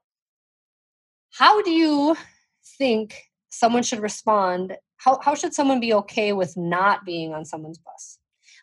how 1.32 1.62
do 1.62 1.72
you 1.72 2.16
think 2.78 3.16
someone 3.50 3.84
should 3.84 4.00
respond? 4.00 4.78
How 4.98 5.20
how 5.22 5.36
should 5.36 5.54
someone 5.54 5.80
be 5.80 5.94
okay 5.94 6.34
with 6.34 6.56
not 6.58 7.06
being 7.06 7.34
on 7.34 7.46
someone's 7.46 7.80
bus? 7.80 8.20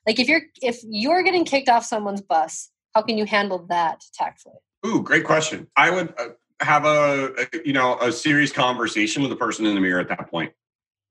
Like 0.07 0.19
if 0.19 0.29
you're 0.29 0.43
if 0.63 0.81
you're 0.85 1.23
getting 1.23 1.45
kicked 1.45 1.69
off 1.69 1.85
someone's 1.85 2.23
bus, 2.23 2.71
how 2.95 3.03
can 3.03 3.19
you 3.19 3.27
handle 3.27 3.67
that 3.69 4.03
tactfully? 4.15 4.61
Ooh, 4.87 5.03
great 5.03 5.25
question. 5.25 5.67
I 5.77 5.91
would 5.91 6.15
uh, 6.19 6.29
have 6.61 6.85
a, 6.85 7.35
a, 7.39 7.47
you 7.65 7.73
know 7.73 7.99
a 8.01 8.11
serious 8.13 8.53
conversation 8.53 9.23
with 9.23 9.31
the 9.31 9.37
person 9.37 9.67
in 9.67 9.75
the 9.75 9.81
mirror 9.81 10.01
at 10.01 10.09
that 10.09 10.31
point 10.31 10.53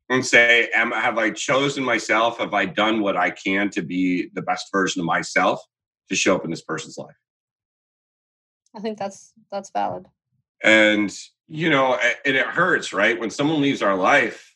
and 0.10 0.26
say, 0.26 0.70
"Am 0.74 0.92
have 0.92 1.18
I 1.18 1.32
chosen 1.32 1.84
myself? 1.84 2.40
Have 2.40 2.54
I 2.54 2.66
done 2.66 3.02
what 3.02 3.16
I 3.16 3.30
can 3.30 3.70
to 3.72 3.82
be 3.82 4.30
the 4.34 4.42
best 4.42 4.70
version 4.72 5.00
of 5.02 5.06
myself 5.06 5.62
to 6.10 6.16
show 6.16 6.36
up 6.36 6.44
in 6.44 6.52
this 6.52 6.64
person's 6.64 6.98
life?" 6.98 7.16
I 8.76 8.80
think 8.80 8.98
that's 8.98 9.34
that's 9.52 9.70
valid. 9.72 10.08
And 10.64 11.16
you 11.48 11.70
know, 11.70 11.98
and 12.26 12.36
it 12.36 12.46
hurts, 12.46 12.94
right? 12.94 13.20
When 13.20 13.30
someone 13.30 13.62
leaves 13.62 13.82
our 13.82 13.96
life, 13.96 14.56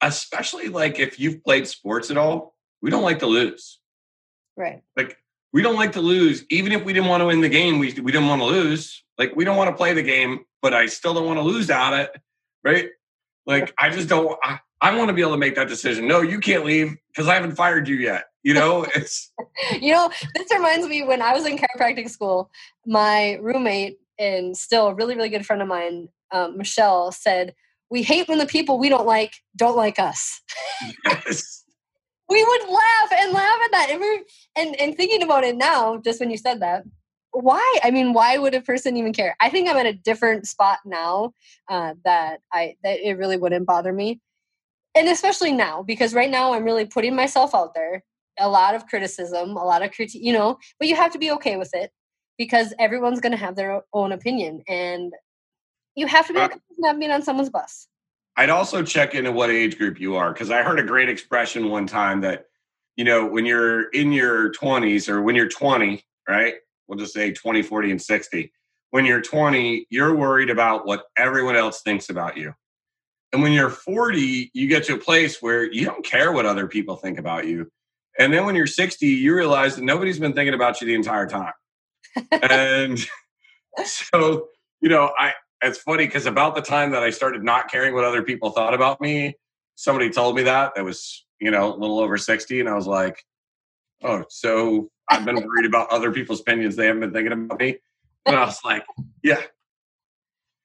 especially 0.00 0.68
like 0.68 0.98
if 0.98 1.20
you've 1.20 1.42
played 1.42 1.66
sports 1.66 2.10
at 2.10 2.16
all, 2.16 2.54
we 2.82 2.90
don't 2.90 3.02
like 3.02 3.20
to 3.20 3.26
lose. 3.26 3.80
Right. 4.56 4.82
Like 4.96 5.16
we 5.52 5.62
don't 5.62 5.76
like 5.76 5.92
to 5.92 6.00
lose. 6.00 6.44
Even 6.50 6.72
if 6.72 6.84
we 6.84 6.92
didn't 6.92 7.08
want 7.08 7.20
to 7.20 7.26
win 7.26 7.40
the 7.40 7.48
game, 7.48 7.78
we, 7.78 7.92
we 8.00 8.12
didn't 8.12 8.28
want 8.28 8.40
to 8.40 8.46
lose. 8.46 9.02
Like 9.18 9.34
we 9.34 9.44
don't 9.44 9.56
want 9.56 9.70
to 9.70 9.76
play 9.76 9.92
the 9.92 10.02
game, 10.02 10.40
but 10.62 10.74
I 10.74 10.86
still 10.86 11.14
don't 11.14 11.26
want 11.26 11.38
to 11.38 11.42
lose 11.42 11.70
at 11.70 11.98
it. 11.98 12.10
Right. 12.64 12.90
Like 13.46 13.74
I 13.78 13.90
just 13.90 14.08
don't, 14.08 14.38
I, 14.42 14.60
I 14.80 14.96
want 14.96 15.08
to 15.08 15.14
be 15.14 15.20
able 15.20 15.32
to 15.32 15.38
make 15.38 15.56
that 15.56 15.68
decision. 15.68 16.06
No, 16.06 16.20
you 16.20 16.40
can't 16.40 16.64
leave 16.64 16.96
because 17.08 17.28
I 17.28 17.34
haven't 17.34 17.56
fired 17.56 17.88
you 17.88 17.96
yet. 17.96 18.24
You 18.42 18.54
know, 18.54 18.86
it's. 18.94 19.32
you 19.80 19.92
know, 19.92 20.10
this 20.34 20.48
reminds 20.52 20.86
me 20.86 21.02
when 21.02 21.20
I 21.20 21.34
was 21.34 21.46
in 21.46 21.58
chiropractic 21.58 22.08
school, 22.08 22.50
my 22.86 23.34
roommate 23.42 23.98
and 24.18 24.56
still 24.56 24.88
a 24.88 24.94
really, 24.94 25.16
really 25.16 25.28
good 25.30 25.46
friend 25.46 25.62
of 25.62 25.68
mine, 25.68 26.08
um, 26.32 26.56
Michelle, 26.56 27.10
said, 27.12 27.54
We 27.90 28.02
hate 28.02 28.28
when 28.28 28.38
the 28.38 28.46
people 28.46 28.78
we 28.78 28.88
don't 28.88 29.06
like 29.06 29.34
don't 29.56 29.76
like 29.76 29.98
us. 29.98 30.40
Yes 31.04 31.60
we 32.30 32.44
would 32.44 32.68
laugh 32.68 33.20
and 33.20 33.32
laugh 33.32 33.58
at 33.64 33.72
that. 33.72 33.88
And, 33.90 34.00
we 34.00 34.24
and, 34.56 34.80
and 34.80 34.96
thinking 34.96 35.22
about 35.22 35.44
it 35.44 35.56
now, 35.56 35.98
just 35.98 36.20
when 36.20 36.30
you 36.30 36.36
said 36.36 36.60
that, 36.60 36.84
why? 37.32 37.78
I 37.82 37.90
mean, 37.90 38.12
why 38.12 38.38
would 38.38 38.54
a 38.54 38.60
person 38.60 38.96
even 38.96 39.12
care? 39.12 39.36
I 39.40 39.50
think 39.50 39.68
I'm 39.68 39.76
at 39.76 39.86
a 39.86 39.92
different 39.92 40.46
spot 40.46 40.78
now 40.84 41.32
uh, 41.68 41.94
that 42.04 42.40
I 42.52 42.76
that 42.82 43.00
it 43.00 43.18
really 43.18 43.36
wouldn't 43.36 43.66
bother 43.66 43.92
me, 43.92 44.20
and 44.96 45.08
especially 45.08 45.52
now 45.52 45.82
because 45.82 46.14
right 46.14 46.30
now 46.30 46.52
I'm 46.52 46.64
really 46.64 46.86
putting 46.86 47.14
myself 47.14 47.54
out 47.54 47.74
there. 47.74 48.02
A 48.38 48.48
lot 48.48 48.74
of 48.74 48.86
criticism, 48.86 49.50
a 49.50 49.64
lot 49.64 49.82
of 49.82 49.92
critique, 49.92 50.22
you 50.22 50.32
know, 50.32 50.58
but 50.78 50.88
you 50.88 50.96
have 50.96 51.12
to 51.12 51.18
be 51.18 51.30
okay 51.32 51.56
with 51.56 51.70
it 51.74 51.90
because 52.38 52.72
everyone's 52.78 53.20
going 53.20 53.32
to 53.32 53.38
have 53.38 53.54
their 53.54 53.82
own 53.92 54.12
opinion, 54.12 54.62
and 54.66 55.12
you 55.94 56.06
have 56.06 56.26
to 56.26 56.32
be 56.32 56.40
okay 56.40 56.54
with 56.54 56.78
not 56.78 56.98
being 56.98 57.10
on 57.12 57.22
someone's 57.22 57.50
bus. 57.50 57.86
I'd 58.40 58.48
also 58.48 58.82
check 58.82 59.14
into 59.14 59.32
what 59.32 59.50
age 59.50 59.76
group 59.76 60.00
you 60.00 60.16
are 60.16 60.32
because 60.32 60.50
I 60.50 60.62
heard 60.62 60.80
a 60.80 60.82
great 60.82 61.10
expression 61.10 61.68
one 61.68 61.86
time 61.86 62.22
that, 62.22 62.46
you 62.96 63.04
know, 63.04 63.26
when 63.26 63.44
you're 63.44 63.90
in 63.90 64.12
your 64.12 64.50
20s 64.52 65.10
or 65.10 65.20
when 65.20 65.36
you're 65.36 65.50
20, 65.50 66.02
right? 66.26 66.54
We'll 66.88 66.98
just 66.98 67.12
say 67.12 67.32
20, 67.32 67.60
40, 67.60 67.90
and 67.90 68.00
60. 68.00 68.50
When 68.92 69.04
you're 69.04 69.20
20, 69.20 69.86
you're 69.90 70.16
worried 70.16 70.48
about 70.48 70.86
what 70.86 71.04
everyone 71.18 71.54
else 71.54 71.82
thinks 71.82 72.08
about 72.08 72.38
you. 72.38 72.54
And 73.34 73.42
when 73.42 73.52
you're 73.52 73.68
40, 73.68 74.50
you 74.54 74.68
get 74.68 74.84
to 74.84 74.94
a 74.94 74.98
place 74.98 75.42
where 75.42 75.70
you 75.70 75.84
don't 75.84 76.02
care 76.02 76.32
what 76.32 76.46
other 76.46 76.66
people 76.66 76.96
think 76.96 77.18
about 77.18 77.46
you. 77.46 77.70
And 78.18 78.32
then 78.32 78.46
when 78.46 78.54
you're 78.54 78.66
60, 78.66 79.06
you 79.06 79.36
realize 79.36 79.76
that 79.76 79.84
nobody's 79.84 80.18
been 80.18 80.32
thinking 80.32 80.54
about 80.54 80.80
you 80.80 80.86
the 80.86 80.94
entire 80.94 81.26
time. 81.26 81.52
and 82.32 82.98
so, 83.84 84.48
you 84.80 84.88
know, 84.88 85.12
I, 85.18 85.34
it's 85.62 85.78
funny 85.78 86.06
because 86.06 86.26
about 86.26 86.54
the 86.54 86.62
time 86.62 86.90
that 86.92 87.02
I 87.02 87.10
started 87.10 87.44
not 87.44 87.70
caring 87.70 87.94
what 87.94 88.04
other 88.04 88.22
people 88.22 88.50
thought 88.50 88.74
about 88.74 89.00
me, 89.00 89.34
somebody 89.74 90.10
told 90.10 90.36
me 90.36 90.42
that 90.42 90.74
that 90.74 90.84
was 90.84 91.26
you 91.40 91.50
know 91.50 91.74
a 91.74 91.76
little 91.76 92.00
over 92.00 92.16
sixty, 92.16 92.60
and 92.60 92.68
I 92.68 92.74
was 92.74 92.86
like, 92.86 93.24
oh, 94.02 94.24
so 94.28 94.90
I've 95.08 95.24
been 95.24 95.36
worried 95.36 95.66
about 95.66 95.90
other 95.90 96.12
people's 96.12 96.40
opinions. 96.40 96.76
They 96.76 96.86
haven't 96.86 97.00
been 97.00 97.12
thinking 97.12 97.32
about 97.32 97.58
me, 97.58 97.78
and 98.26 98.36
I 98.36 98.44
was 98.44 98.60
like, 98.64 98.84
yeah. 99.22 99.40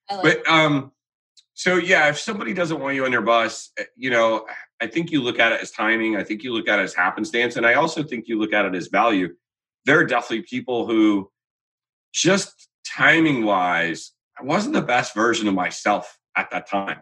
Like 0.10 0.22
but 0.22 0.48
um, 0.48 0.92
so 1.56 1.76
yeah, 1.76 2.10
if 2.10 2.20
somebody 2.20 2.54
doesn't 2.54 2.80
want 2.80 2.96
you 2.96 3.06
on 3.06 3.12
their 3.12 3.22
bus, 3.22 3.72
eh, 3.78 3.86
you 3.96 4.10
know, 4.10 4.46
I 4.82 4.88
think 4.88 5.12
you 5.12 5.22
look 5.22 5.40
at 5.40 5.52
it 5.52 5.62
as 5.62 5.72
timing. 5.72 6.16
I 6.16 6.24
think 6.24 6.44
you 6.44 6.54
look 6.54 6.68
at 6.68 6.80
it 6.80 6.84
as 6.84 6.94
happenstance, 6.94 7.56
and 7.56 7.66
I 7.66 7.74
also 7.74 8.04
think 8.04 8.28
you 8.28 8.40
look 8.40 8.54
at 8.54 8.66
it 8.66 8.76
as 8.76 8.88
value. 8.88 9.36
There 9.86 10.00
are 10.00 10.06
definitely 10.06 10.44
people 10.44 10.88
who 10.88 11.32
just 12.14 12.70
timing 12.86 13.46
wise 13.46 14.12
I 14.40 14.44
wasn't 14.44 14.74
the 14.74 14.82
best 14.82 15.14
version 15.14 15.48
of 15.48 15.54
myself 15.54 16.18
at 16.36 16.52
that 16.52 16.68
time. 16.68 17.02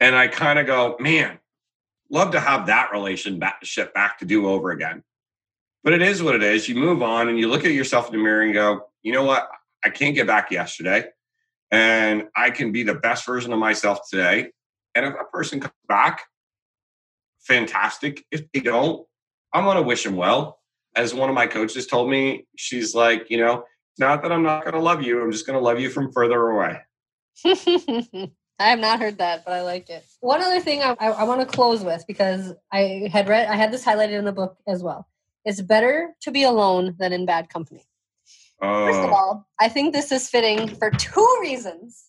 And 0.00 0.16
I 0.16 0.28
kind 0.28 0.58
of 0.58 0.66
go, 0.66 0.96
man, 0.98 1.38
love 2.10 2.32
to 2.32 2.40
have 2.40 2.66
that 2.66 2.90
relationship 2.92 3.94
back 3.94 4.18
to 4.18 4.24
do 4.24 4.48
over 4.48 4.70
again. 4.70 5.02
But 5.84 5.92
it 5.92 6.02
is 6.02 6.22
what 6.22 6.34
it 6.34 6.42
is. 6.42 6.68
You 6.68 6.74
move 6.74 7.02
on 7.02 7.28
and 7.28 7.38
you 7.38 7.48
look 7.48 7.64
at 7.64 7.72
yourself 7.72 8.06
in 8.06 8.12
the 8.12 8.22
mirror 8.22 8.42
and 8.42 8.54
go, 8.54 8.88
you 9.02 9.12
know 9.12 9.24
what? 9.24 9.48
I 9.84 9.90
can't 9.90 10.14
get 10.14 10.26
back 10.26 10.50
yesterday. 10.50 11.06
And 11.70 12.24
I 12.36 12.50
can 12.50 12.72
be 12.72 12.82
the 12.82 12.94
best 12.94 13.24
version 13.24 13.52
of 13.52 13.58
myself 13.58 14.00
today. 14.10 14.50
And 14.94 15.06
if 15.06 15.14
a 15.14 15.24
person 15.24 15.60
comes 15.60 15.72
back, 15.86 16.22
fantastic. 17.40 18.24
If 18.30 18.50
they 18.52 18.60
don't, 18.60 19.06
I'm 19.52 19.64
going 19.64 19.76
to 19.76 19.82
wish 19.82 20.04
them 20.04 20.16
well. 20.16 20.58
as 20.96 21.14
one 21.14 21.28
of 21.28 21.34
my 21.34 21.46
coaches 21.46 21.86
told 21.86 22.10
me, 22.10 22.46
she's 22.56 22.94
like, 22.94 23.30
you 23.30 23.38
know, 23.38 23.64
not 24.00 24.22
that 24.22 24.32
I'm 24.32 24.42
not 24.42 24.64
going 24.64 24.74
to 24.74 24.80
love 24.80 25.02
you. 25.02 25.22
I'm 25.22 25.30
just 25.30 25.46
going 25.46 25.58
to 25.58 25.62
love 25.64 25.78
you 25.78 25.90
from 25.90 26.10
further 26.10 26.48
away. 26.48 26.80
I 27.44 28.68
have 28.68 28.78
not 28.80 28.98
heard 28.98 29.18
that, 29.18 29.44
but 29.44 29.52
I 29.52 29.62
like 29.62 29.88
it. 29.88 30.04
One 30.20 30.42
other 30.42 30.60
thing 30.60 30.82
I, 30.82 30.96
I, 30.98 31.08
I 31.10 31.24
want 31.24 31.40
to 31.40 31.46
close 31.46 31.84
with 31.84 32.04
because 32.08 32.52
I 32.72 33.08
had 33.12 33.28
read, 33.28 33.46
I 33.48 33.56
had 33.56 33.72
this 33.72 33.84
highlighted 33.84 34.18
in 34.18 34.24
the 34.24 34.32
book 34.32 34.56
as 34.66 34.82
well. 34.82 35.06
It's 35.44 35.60
better 35.62 36.14
to 36.22 36.30
be 36.30 36.42
alone 36.42 36.96
than 36.98 37.12
in 37.12 37.24
bad 37.24 37.48
company. 37.48 37.84
First 38.60 39.00
of 39.00 39.10
Oh, 39.10 39.14
all, 39.14 39.48
I 39.58 39.68
think 39.68 39.94
this 39.94 40.12
is 40.12 40.28
fitting 40.28 40.68
for 40.76 40.90
two 40.90 41.38
reasons. 41.40 42.04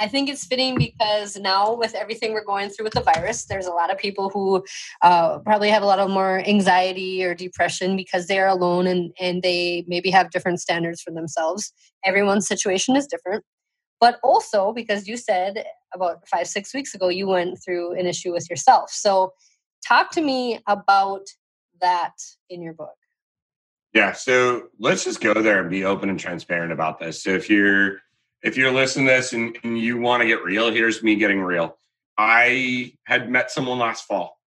I 0.00 0.08
think 0.08 0.28
it's 0.28 0.44
fitting 0.44 0.76
because 0.76 1.36
now, 1.36 1.74
with 1.74 1.94
everything 1.94 2.32
we're 2.32 2.44
going 2.44 2.70
through 2.70 2.84
with 2.84 2.94
the 2.94 3.02
virus, 3.02 3.44
there's 3.44 3.66
a 3.66 3.72
lot 3.72 3.90
of 3.90 3.98
people 3.98 4.30
who 4.30 4.64
uh, 5.02 5.38
probably 5.40 5.68
have 5.68 5.82
a 5.82 5.86
lot 5.86 5.98
of 5.98 6.10
more 6.10 6.42
anxiety 6.46 7.22
or 7.22 7.34
depression 7.34 7.96
because 7.96 8.26
they 8.26 8.38
are 8.38 8.48
alone 8.48 8.86
and, 8.86 9.12
and 9.20 9.42
they 9.42 9.84
maybe 9.86 10.10
have 10.10 10.30
different 10.30 10.60
standards 10.60 11.02
for 11.02 11.10
themselves. 11.12 11.72
Everyone's 12.04 12.48
situation 12.48 12.96
is 12.96 13.06
different. 13.06 13.44
But 14.00 14.18
also 14.24 14.72
because 14.72 15.06
you 15.06 15.16
said 15.16 15.64
about 15.94 16.26
five, 16.26 16.48
six 16.48 16.74
weeks 16.74 16.94
ago, 16.94 17.08
you 17.08 17.28
went 17.28 17.62
through 17.62 17.92
an 17.92 18.06
issue 18.06 18.32
with 18.32 18.48
yourself. 18.50 18.90
So, 18.90 19.32
talk 19.86 20.10
to 20.12 20.20
me 20.20 20.60
about 20.66 21.26
that 21.80 22.14
in 22.48 22.62
your 22.62 22.72
book. 22.72 22.96
Yeah, 23.92 24.12
so 24.12 24.68
let's 24.78 25.04
just 25.04 25.20
go 25.20 25.34
there 25.34 25.60
and 25.60 25.68
be 25.68 25.84
open 25.84 26.08
and 26.08 26.18
transparent 26.18 26.72
about 26.72 26.98
this. 26.98 27.22
So 27.22 27.30
if 27.30 27.50
you're 27.50 27.98
if 28.42 28.56
you're 28.56 28.72
listening 28.72 29.06
to 29.06 29.12
this 29.12 29.32
and, 29.32 29.56
and 29.62 29.78
you 29.78 29.98
want 29.98 30.22
to 30.22 30.26
get 30.26 30.44
real, 30.44 30.70
here's 30.70 31.02
me 31.02 31.16
getting 31.16 31.40
real. 31.40 31.78
I 32.18 32.94
had 33.04 33.30
met 33.30 33.50
someone 33.50 33.78
last 33.78 34.06
fall 34.06 34.38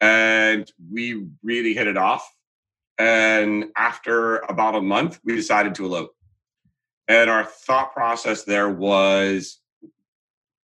and 0.00 0.70
we 0.90 1.26
really 1.42 1.74
hit 1.74 1.86
it 1.86 1.96
off. 1.96 2.28
And 2.98 3.66
after 3.76 4.38
about 4.38 4.74
a 4.74 4.80
month, 4.80 5.20
we 5.24 5.34
decided 5.34 5.74
to 5.76 5.84
elope. 5.84 6.14
And 7.08 7.28
our 7.28 7.44
thought 7.44 7.92
process 7.92 8.44
there 8.44 8.70
was 8.70 9.60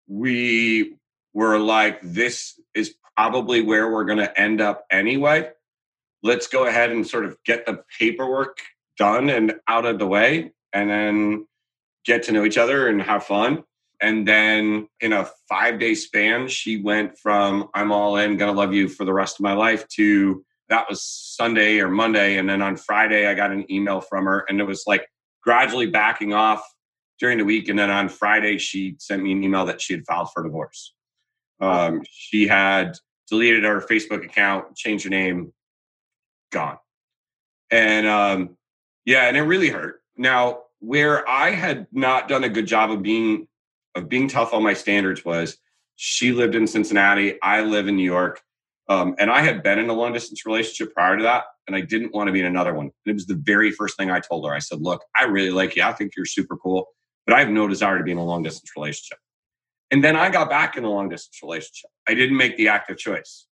we 0.09 0.97
were 1.33 1.59
like, 1.59 2.01
this 2.03 2.61
is 2.75 2.95
probably 3.17 3.63
where 3.63 3.91
we're 3.91 4.05
going 4.05 4.19
to 4.19 4.41
end 4.41 4.61
up 4.61 4.85
anyway 4.91 5.51
let's 6.27 6.49
go 6.49 6.67
ahead 6.67 6.91
and 6.91 7.07
sort 7.07 7.25
of 7.25 7.39
get 7.45 7.67
the 7.67 7.83
paperwork 7.99 8.59
done 8.99 9.31
and 9.31 9.55
out 9.69 9.87
of 9.87 9.99
the 9.99 10.07
way 10.07 10.53
and 10.73 10.91
then 10.91 11.47
get 12.07 12.23
to 12.25 12.33
know 12.33 12.45
each 12.45 12.59
other 12.59 12.89
and 12.89 13.03
have 13.03 13.25
fun. 13.25 13.65
And 14.01 14.29
then 14.29 14.89
in 15.01 15.13
a 15.13 15.29
five 15.49 15.79
day 15.79 15.95
span 15.95 16.49
she 16.49 16.83
went 16.83 17.19
from 17.19 17.69
i'm 17.75 17.93
all 17.93 18.17
in 18.17 18.37
gonna 18.37 18.53
love 18.53 18.75
you 18.75 18.89
for 18.89 19.05
the 19.05 19.13
rest 19.13 19.37
of 19.37 19.43
my 19.43 19.55
life 19.55 19.87
to 19.89 20.45
that 20.69 20.89
was 20.89 21.03
sunday 21.03 21.79
or 21.81 21.89
monday. 21.89 22.37
And 22.37 22.49
then 22.49 22.63
on 22.63 22.77
friday 22.77 23.27
i 23.27 23.35
got 23.35 23.53
an 23.53 23.71
email 23.71 24.01
from 24.01 24.27
her 24.27 24.45
and 24.49 24.61
it 24.61 24.65
was 24.65 24.85
like 24.87 25.07
gradually 25.43 25.87
backing 25.87 26.33
off 26.35 26.63
during 27.19 27.39
the 27.39 27.45
week. 27.45 27.69
And 27.69 27.79
then 27.79 27.91
on 27.91 28.09
friday 28.09 28.59
she 28.59 28.97
sent 28.99 29.23
me 29.23 29.33
an 29.33 29.43
email 29.43 29.65
that 29.67 29.81
she 29.81 29.95
had 29.95 30.05
filed 30.07 30.31
for 30.33 30.43
divorce. 30.43 30.95
Um, 31.59 32.03
she 32.11 32.47
had 32.47 32.99
deleted 33.31 33.65
her 33.65 33.81
facebook 33.81 34.25
account 34.25 34.77
changed 34.77 35.05
her 35.05 35.11
name 35.11 35.53
gone. 36.53 36.77
And 37.71 38.07
um, 38.07 38.57
yeah, 39.05 39.29
and 39.29 39.37
it 39.37 39.43
really 39.43 39.71
hurt. 39.71 40.01
Now, 40.17 40.63
where 40.81 41.29
I 41.29 41.51
had 41.51 41.87
not 41.93 42.29
done 42.29 42.45
a 42.45 42.49
good 42.49 42.67
job 42.67 42.91
of 42.91 43.03
being 43.03 43.49
of 43.95 44.09
being 44.09 44.29
tough 44.29 44.53
on 44.53 44.63
my 44.63 44.75
standards 44.75 45.25
was 45.25 45.57
she 45.97 46.33
lived 46.33 46.55
in 46.55 46.67
Cincinnati, 46.67 47.41
I 47.43 47.63
live 47.63 47.89
in 47.89 47.97
New 47.97 48.05
York, 48.05 48.43
um, 48.91 49.15
and 49.19 49.31
I 49.31 49.41
had 49.41 49.63
been 49.63 49.79
in 49.79 49.89
a 49.89 49.95
long 49.95 50.13
distance 50.13 50.45
relationship 50.45 50.93
prior 50.93 51.17
to 51.17 51.23
that, 51.23 51.45
and 51.67 51.75
I 51.75 51.81
didn't 51.81 52.13
want 52.13 52.29
to 52.29 52.33
be 52.33 52.41
in 52.41 52.47
another 52.47 52.75
one. 52.75 52.87
And 52.87 52.93
it 53.07 53.15
was 53.15 53.25
the 53.25 53.41
very 53.43 53.71
first 53.71 53.97
thing 53.97 54.11
I 54.11 54.21
told 54.21 54.47
her. 54.47 54.55
I 54.55 54.59
said, 54.59 54.83
"Look, 54.83 55.03
I 55.17 55.25
really 55.25 55.51
like 55.51 55.77
you. 55.77 55.83
I 55.83 55.93
think 55.93 56.13
you're 56.17 56.27
super 56.27 56.57
cool, 56.57 56.89
but 57.27 57.35
I 57.35 57.41
have 57.41 57.49
no 57.49 57.67
desire 57.67 57.97
to 57.99 58.05
be 58.05 58.13
in 58.13 58.19
a 58.19 58.25
long 58.25 58.43
distance 58.43 58.71
relationship." 58.77 59.19
And 59.91 60.05
then 60.05 60.17
I 60.17 60.31
got 60.31 60.51
back 60.51 60.77
in 60.77 60.85
a 60.85 60.91
long 60.91 61.09
distance 61.09 61.41
relationship. 61.43 61.91
I 62.09 62.15
didn't 62.15 62.37
make 62.37 62.57
the 62.57 62.69
active 62.69 62.99
choice 62.99 63.47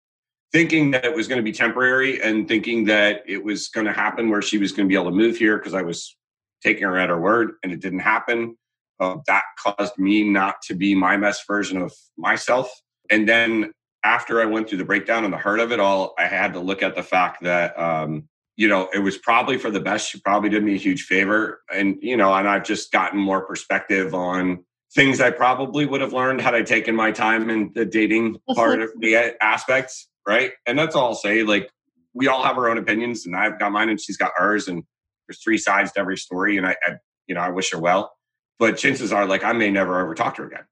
thinking 0.52 0.92
that 0.92 1.06
it 1.06 1.16
was 1.16 1.28
going 1.28 1.38
to 1.38 1.44
be 1.44 1.52
temporary 1.52 2.22
and 2.22 2.48
thinking 2.48 2.86
that 2.86 3.24
it 3.26 3.44
was 3.44 3.70
going 3.70 3.86
to 3.86 3.94
happen 3.94 4.30
where 4.30 4.42
she 4.42 4.58
was 4.58 4.72
going 4.72 4.88
to 4.88 4.90
be 4.90 5.00
able 5.00 5.10
to 5.10 5.16
move 5.16 5.38
here 5.38 5.58
because 5.58 5.74
I 5.74 5.82
was 5.82 6.18
taking 6.62 6.84
her 6.84 6.98
at 6.98 7.10
her 7.10 7.20
word 7.20 7.54
and 7.64 7.72
it 7.72 7.80
didn't 7.80 8.00
happen. 8.00 8.58
Uh, 9.00 9.18
that 9.28 9.44
caused 9.58 9.98
me 9.98 10.24
not 10.24 10.62
to 10.64 10.76
be 10.76 10.94
my 10.94 11.18
best 11.18 11.48
version 11.48 11.82
of 11.82 11.92
myself. 12.18 12.72
And 13.10 13.28
then 13.28 13.72
after 14.04 14.42
I 14.42 14.46
went 14.46 14.70
through 14.70 14.78
the 14.78 14.86
breakdown 14.86 15.24
and 15.24 15.34
the 15.34 15.38
hurt 15.38 15.60
of 15.60 15.72
it 15.72 15.80
all, 15.80 16.14
I 16.18 16.28
had 16.28 16.54
to 16.54 16.60
look 16.60 16.84
at 16.84 16.96
the 16.96 17.04
fact 17.04 17.44
that, 17.44 17.78
um, 17.80 18.28
you 18.58 18.68
know, 18.68 18.90
it 18.94 19.00
was 19.00 19.18
probably 19.18 19.58
for 19.58 19.72
the 19.72 19.80
best. 19.80 20.10
She 20.10 20.20
probably 20.20 20.50
did 20.50 20.64
me 20.64 20.76
a 20.76 20.78
huge 20.78 21.04
favor. 21.04 21.62
And, 21.74 21.98
you 22.02 22.16
know, 22.16 22.34
and 22.34 22.48
I've 22.48 22.64
just 22.64 22.92
gotten 22.92 23.20
more 23.20 23.42
perspective 23.46 24.14
on 24.14 24.64
things 24.94 25.20
I 25.20 25.32
probably 25.32 25.86
would 25.86 26.02
have 26.02 26.14
learned 26.14 26.42
had 26.42 26.54
I 26.54 26.62
taken 26.62 26.96
my 26.96 27.12
time 27.12 27.50
in 27.50 27.72
the 27.74 27.86
dating 27.86 28.38
part 28.56 28.82
of 28.82 28.92
the 29.00 29.36
aspects 29.42 30.08
right? 30.28 30.52
And 30.66 30.78
that's 30.78 30.96
all 30.96 31.10
I'll 31.10 31.16
say. 31.16 31.44
Like 31.44 31.70
we 32.14 32.28
all 32.28 32.44
have 32.44 32.58
our 32.58 32.70
own 32.70 32.78
opinions, 32.78 33.26
and 33.26 33.36
I've 33.36 33.60
got 33.60 33.72
mine, 33.72 33.90
and 33.90 34.00
she's 34.00 34.18
got 34.18 34.32
hers, 34.36 34.68
and 34.68 34.84
there's 35.32 35.42
three 35.42 35.58
sides 35.58 35.94
to 35.94 36.00
every 36.00 36.18
story. 36.18 36.58
And 36.58 36.68
I, 36.68 36.76
I 36.86 36.96
you 37.26 37.36
know, 37.36 37.42
I 37.42 37.50
wish 37.50 37.72
her 37.72 37.80
well, 37.80 38.12
but 38.60 38.78
chances 38.78 39.14
are, 39.14 39.26
like, 39.26 39.44
I 39.44 39.54
may 39.54 39.72
never 39.72 39.98
ever 40.00 40.14
talk 40.14 40.36
to 40.36 40.42
her 40.42 40.48
again. 40.50 40.66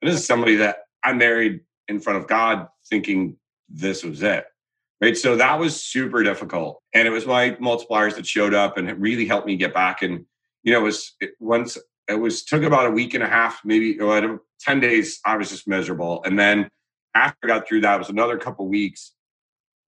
And 0.00 0.10
this 0.10 0.18
is 0.18 0.26
somebody 0.26 0.56
that 0.56 0.78
I 1.04 1.12
married 1.12 1.60
in 1.88 2.00
front 2.00 2.18
of 2.18 2.26
God, 2.26 2.68
thinking 2.88 3.36
this 3.68 4.02
was 4.02 4.22
it, 4.22 4.46
right? 5.02 5.16
So 5.16 5.36
that 5.36 5.58
was 5.58 5.82
super 5.82 6.22
difficult, 6.22 6.82
and 6.94 7.06
it 7.06 7.10
was 7.10 7.26
my 7.26 7.50
multipliers 7.52 8.16
that 8.16 8.26
showed 8.26 8.54
up, 8.54 8.78
and 8.78 8.88
it 8.88 8.98
really 8.98 9.26
helped 9.26 9.46
me 9.46 9.56
get 9.56 9.74
back. 9.74 10.02
And 10.02 10.24
you 10.62 10.72
know, 10.72 10.80
it 10.80 10.84
was 10.84 11.12
it, 11.20 11.32
once 11.38 11.76
it 12.08 12.14
was 12.14 12.42
took 12.42 12.62
about 12.62 12.86
a 12.86 12.90
week 12.90 13.12
and 13.12 13.22
a 13.22 13.28
half, 13.28 13.60
maybe 13.64 14.00
oh, 14.00 14.08
or 14.08 14.40
ten 14.60 14.80
days. 14.80 15.20
I 15.26 15.36
was 15.36 15.50
just 15.50 15.68
miserable, 15.68 16.22
and 16.24 16.38
then 16.38 16.70
after 17.14 17.36
I 17.44 17.48
got 17.48 17.68
through 17.68 17.82
that, 17.82 17.96
it 17.96 17.98
was 17.98 18.08
another 18.08 18.38
couple 18.38 18.66
weeks. 18.66 19.12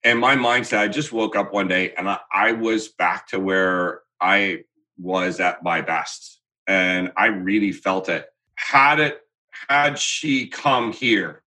And 0.05 0.19
my 0.19 0.37
mindset, 0.37 0.79
I 0.79 0.89
just 0.89 1.13
woke 1.13 1.35
up 1.35 1.53
one 1.53 1.67
day 1.67 1.93
and 1.99 2.09
I, 2.09 2.19
I, 2.33 2.53
was 2.53 2.89
back 2.89 3.27
to 3.29 3.41
where 3.41 4.03
I 4.21 4.65
was 4.99 5.41
at 5.41 5.63
my 5.63 5.81
best. 5.81 6.41
And 6.67 7.13
I 7.17 7.27
really 7.27 7.73
felt 7.73 8.09
it. 8.09 8.27
Had 8.57 9.01
it, 9.01 9.21
had 9.69 9.99
she 9.99 10.49
come 10.49 10.93
here 10.93 11.43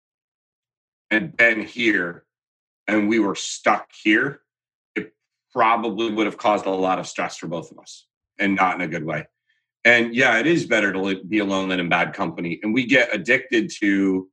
and 1.10 1.36
been 1.36 1.62
here 1.62 2.24
and 2.88 3.08
we 3.08 3.18
were 3.18 3.34
stuck 3.34 3.90
here, 4.02 4.40
it 4.94 5.12
probably 5.52 6.10
would 6.10 6.26
have 6.26 6.38
caused 6.38 6.66
a 6.66 6.70
lot 6.70 6.98
of 6.98 7.06
stress 7.06 7.36
for 7.36 7.48
both 7.48 7.70
of 7.70 7.78
us 7.78 8.06
and 8.38 8.54
not 8.54 8.76
in 8.76 8.80
a 8.80 8.88
good 8.88 9.04
way. 9.04 9.26
And 9.84 10.14
yeah, 10.14 10.38
it 10.38 10.46
is 10.46 10.66
better 10.66 10.92
to 10.92 11.24
be 11.24 11.38
alone 11.38 11.68
than 11.68 11.80
in 11.80 11.88
bad 11.88 12.14
company. 12.14 12.60
And 12.62 12.72
we 12.72 12.86
get 12.86 13.14
addicted 13.14 13.70
to 13.80 14.28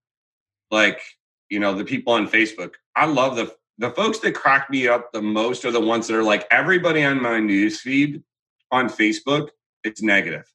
like 0.71 1.02
you 1.50 1.60
know 1.60 1.73
the 1.73 1.86
people 1.86 2.13
on 2.13 2.28
facebook 2.28 2.73
i 2.95 3.06
love 3.06 3.36
the 3.36 3.54
the 3.78 3.92
folks 3.92 4.20
that 4.20 4.34
crack 4.34 4.70
me 4.70 4.88
up 4.88 5.12
the 5.12 5.22
most 5.22 5.63
are 5.66 5.72
the 5.72 5.80
ones 5.80 6.08
that 6.08 6.16
are 6.18 6.24
like 6.24 6.48
everybody 6.52 7.04
on 7.04 7.22
my 7.22 7.40
news 7.40 7.80
feed 7.80 8.24
on 8.72 8.90
facebook 8.90 9.50
it's 9.84 10.02
negative. 10.02 10.52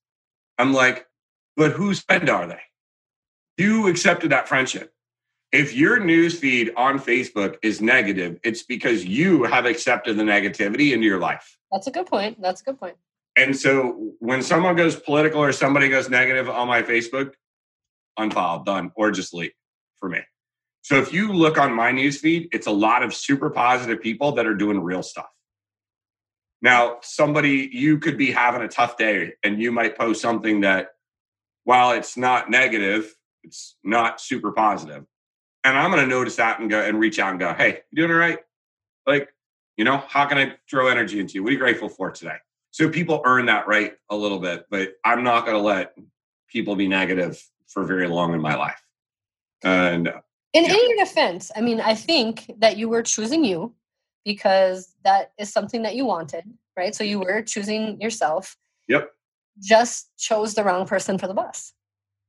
I'm 0.58 0.72
like 0.72 1.06
but 1.56 1.72
whose 1.72 2.00
friend 2.00 2.28
are 2.30 2.46
they? 2.46 2.60
You 3.58 3.86
accepted 3.86 4.30
that 4.30 4.48
friendship. 4.48 4.92
If 5.52 5.74
your 5.74 6.00
news 6.00 6.38
feed 6.38 6.72
on 6.76 6.98
facebook 6.98 7.56
is 7.62 7.80
negative 7.80 8.38
it's 8.42 8.62
because 8.62 9.04
you 9.04 9.44
have 9.44 9.66
accepted 9.66 10.16
the 10.16 10.22
negativity 10.24 10.92
into 10.92 11.06
your 11.06 11.20
life. 11.20 11.58
That's 11.70 11.86
a 11.86 11.90
good 11.90 12.06
point. 12.06 12.40
That's 12.40 12.60
a 12.60 12.64
good 12.64 12.78
point. 12.80 12.96
and 13.36 13.56
so 13.56 14.12
when 14.18 14.42
someone 14.42 14.76
goes 14.76 14.94
political 14.96 15.40
or 15.40 15.52
somebody 15.52 15.88
goes 15.88 16.10
negative 16.10 16.48
on 16.50 16.68
my 16.68 16.82
facebook 16.82 17.32
unfollow 18.18 18.62
done 18.64 18.92
or 18.94 19.10
just 19.10 19.32
leave 19.32 19.52
for 19.98 20.08
me 20.08 20.20
so 20.82 20.96
if 20.96 21.12
you 21.12 21.32
look 21.32 21.58
on 21.58 21.72
my 21.72 21.92
newsfeed, 21.92 22.48
it's 22.52 22.66
a 22.66 22.72
lot 22.72 23.02
of 23.02 23.14
super 23.14 23.50
positive 23.50 24.02
people 24.02 24.32
that 24.32 24.46
are 24.46 24.54
doing 24.54 24.80
real 24.80 25.02
stuff. 25.02 25.28
Now, 26.60 26.98
somebody, 27.02 27.70
you 27.72 27.98
could 27.98 28.18
be 28.18 28.30
having 28.30 28.62
a 28.62 28.68
tough 28.68 28.96
day 28.96 29.32
and 29.42 29.60
you 29.60 29.72
might 29.72 29.96
post 29.96 30.20
something 30.20 30.60
that, 30.60 30.90
while 31.64 31.92
it's 31.92 32.16
not 32.16 32.50
negative, 32.50 33.14
it's 33.44 33.76
not 33.84 34.20
super 34.20 34.52
positive. 34.52 35.04
And 35.64 35.78
I'm 35.78 35.90
going 35.90 36.02
to 36.02 36.08
notice 36.08 36.36
that 36.36 36.58
and 36.58 36.68
go 36.68 36.80
and 36.80 36.98
reach 36.98 37.20
out 37.20 37.30
and 37.30 37.38
go, 37.38 37.54
hey, 37.54 37.80
you 37.90 37.96
doing 37.96 38.10
all 38.10 38.16
right? 38.16 38.38
Like, 39.06 39.28
you 39.76 39.84
know, 39.84 39.98
how 40.08 40.26
can 40.26 40.38
I 40.38 40.54
throw 40.68 40.88
energy 40.88 41.20
into 41.20 41.34
you? 41.34 41.42
What 41.42 41.50
are 41.50 41.52
you 41.52 41.58
grateful 41.58 41.88
for 41.88 42.10
today? 42.10 42.36
So 42.72 42.88
people 42.88 43.22
earn 43.24 43.46
that 43.46 43.68
right 43.68 43.94
a 44.10 44.16
little 44.16 44.38
bit, 44.38 44.66
but 44.70 44.94
I'm 45.04 45.22
not 45.22 45.44
going 45.44 45.56
to 45.56 45.62
let 45.62 45.94
people 46.48 46.74
be 46.74 46.88
negative 46.88 47.40
for 47.68 47.84
very 47.84 48.08
long 48.08 48.34
in 48.34 48.40
my 48.40 48.56
life. 48.56 48.82
And 49.62 50.12
In, 50.52 50.64
Yeah. 50.64 50.74
in 50.74 50.88
your 50.90 50.98
defense, 51.04 51.50
I 51.56 51.60
mean, 51.60 51.80
I 51.80 51.94
think 51.94 52.50
that 52.58 52.76
you 52.76 52.88
were 52.88 53.02
choosing 53.02 53.44
you 53.44 53.74
because 54.24 54.94
that 55.04 55.32
is 55.38 55.52
something 55.52 55.82
that 55.82 55.94
you 55.94 56.04
wanted, 56.04 56.44
right? 56.76 56.94
So 56.94 57.04
you 57.04 57.20
were 57.20 57.42
choosing 57.42 58.00
yourself. 58.00 58.56
Yep. 58.88 59.10
Just 59.60 60.10
chose 60.18 60.54
the 60.54 60.62
wrong 60.64 60.86
person 60.86 61.18
for 61.18 61.26
the 61.26 61.34
bus. 61.34 61.72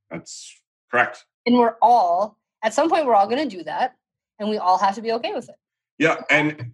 that's 0.09 0.53
correct. 0.91 1.25
And 1.45 1.57
we're 1.57 1.75
all, 1.81 2.37
at 2.63 2.73
some 2.73 2.89
point, 2.89 3.05
we're 3.05 3.15
all 3.15 3.27
going 3.27 3.47
to 3.49 3.57
do 3.57 3.63
that. 3.63 3.95
And 4.39 4.49
we 4.49 4.57
all 4.57 4.77
have 4.77 4.95
to 4.95 5.01
be 5.01 5.11
okay 5.13 5.33
with 5.33 5.49
it. 5.49 5.55
Yeah, 5.99 6.21
and 6.29 6.71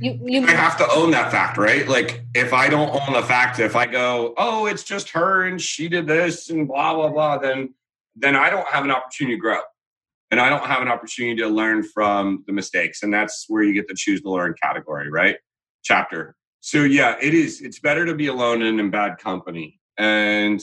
You, 0.00 0.18
you 0.24 0.46
I 0.46 0.50
have 0.52 0.76
to 0.78 0.88
own 0.90 1.10
that 1.12 1.30
fact, 1.30 1.56
right? 1.58 1.86
Like 1.88 2.22
if 2.34 2.52
I 2.52 2.68
don't 2.68 2.90
own 2.90 3.12
the 3.14 3.22
fact, 3.22 3.58
if 3.60 3.76
I 3.76 3.86
go, 3.86 4.34
oh, 4.38 4.66
it's 4.66 4.82
just 4.82 5.10
her 5.10 5.44
and 5.46 5.60
she 5.60 5.88
did 5.88 6.06
this 6.06 6.50
and 6.50 6.66
blah 6.66 6.94
blah 6.94 7.08
blah, 7.10 7.38
then 7.38 7.74
then 8.16 8.34
I 8.36 8.50
don't 8.50 8.66
have 8.68 8.84
an 8.84 8.90
opportunity 8.90 9.36
to 9.36 9.40
grow, 9.40 9.60
and 10.32 10.40
I 10.40 10.48
don't 10.48 10.64
have 10.64 10.82
an 10.82 10.88
opportunity 10.88 11.40
to 11.42 11.48
learn 11.48 11.84
from 11.84 12.42
the 12.48 12.52
mistakes, 12.52 13.04
and 13.04 13.14
that's 13.14 13.44
where 13.46 13.62
you 13.62 13.72
get 13.72 13.86
to 13.88 13.94
choose 13.94 14.20
the 14.22 14.30
learn 14.30 14.54
category, 14.60 15.08
right? 15.08 15.36
Chapter. 15.84 16.34
So 16.58 16.82
yeah, 16.82 17.16
it 17.22 17.34
is. 17.34 17.60
It's 17.60 17.78
better 17.78 18.04
to 18.06 18.14
be 18.14 18.26
alone 18.26 18.62
and 18.62 18.80
in 18.80 18.90
bad 18.90 19.18
company, 19.18 19.78
and 19.96 20.60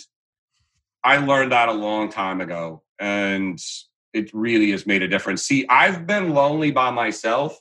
I 1.06 1.18
learned 1.18 1.54
that 1.54 1.70
a 1.70 1.74
long 1.74 2.10
time 2.10 2.42
ago, 2.42 2.84
and 3.00 3.58
it 4.14 4.32
really 4.34 4.72
has 4.72 4.86
made 4.86 5.04
a 5.04 5.08
difference. 5.08 5.44
See, 5.44 5.66
I've 5.70 6.06
been 6.08 6.34
lonely 6.34 6.72
by 6.72 6.92
myself 6.92 7.58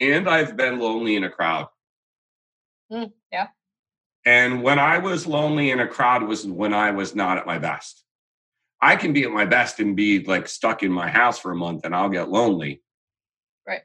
and 0.00 0.28
I've 0.28 0.56
been 0.56 0.78
lonely 0.80 1.16
in 1.16 1.24
a 1.24 1.30
crowd. 1.30 1.68
Mm, 2.92 3.12
yeah. 3.30 3.48
And 4.24 4.62
when 4.62 4.78
I 4.78 4.98
was 4.98 5.26
lonely 5.26 5.70
in 5.70 5.80
a 5.80 5.86
crowd 5.86 6.24
was 6.24 6.46
when 6.46 6.74
I 6.74 6.90
was 6.90 7.14
not 7.14 7.38
at 7.38 7.46
my 7.46 7.58
best. 7.58 8.01
I 8.82 8.96
can 8.96 9.12
be 9.12 9.22
at 9.22 9.30
my 9.30 9.44
best 9.44 9.78
and 9.78 9.94
be 9.94 10.24
like 10.24 10.48
stuck 10.48 10.82
in 10.82 10.90
my 10.90 11.08
house 11.08 11.38
for 11.38 11.52
a 11.52 11.56
month 11.56 11.84
and 11.84 11.94
I'll 11.94 12.08
get 12.08 12.28
lonely. 12.28 12.82
Right. 13.66 13.82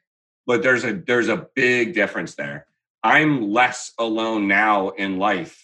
But 0.48 0.64
there's 0.64 0.84
a 0.84 0.94
there's 0.94 1.30
a 1.30 1.48
big 1.56 1.94
difference 1.94 2.34
there. 2.34 2.66
I'm 3.04 3.52
less 3.52 3.94
alone 4.00 4.48
now 4.48 4.90
in 4.90 5.20
life. 5.20 5.64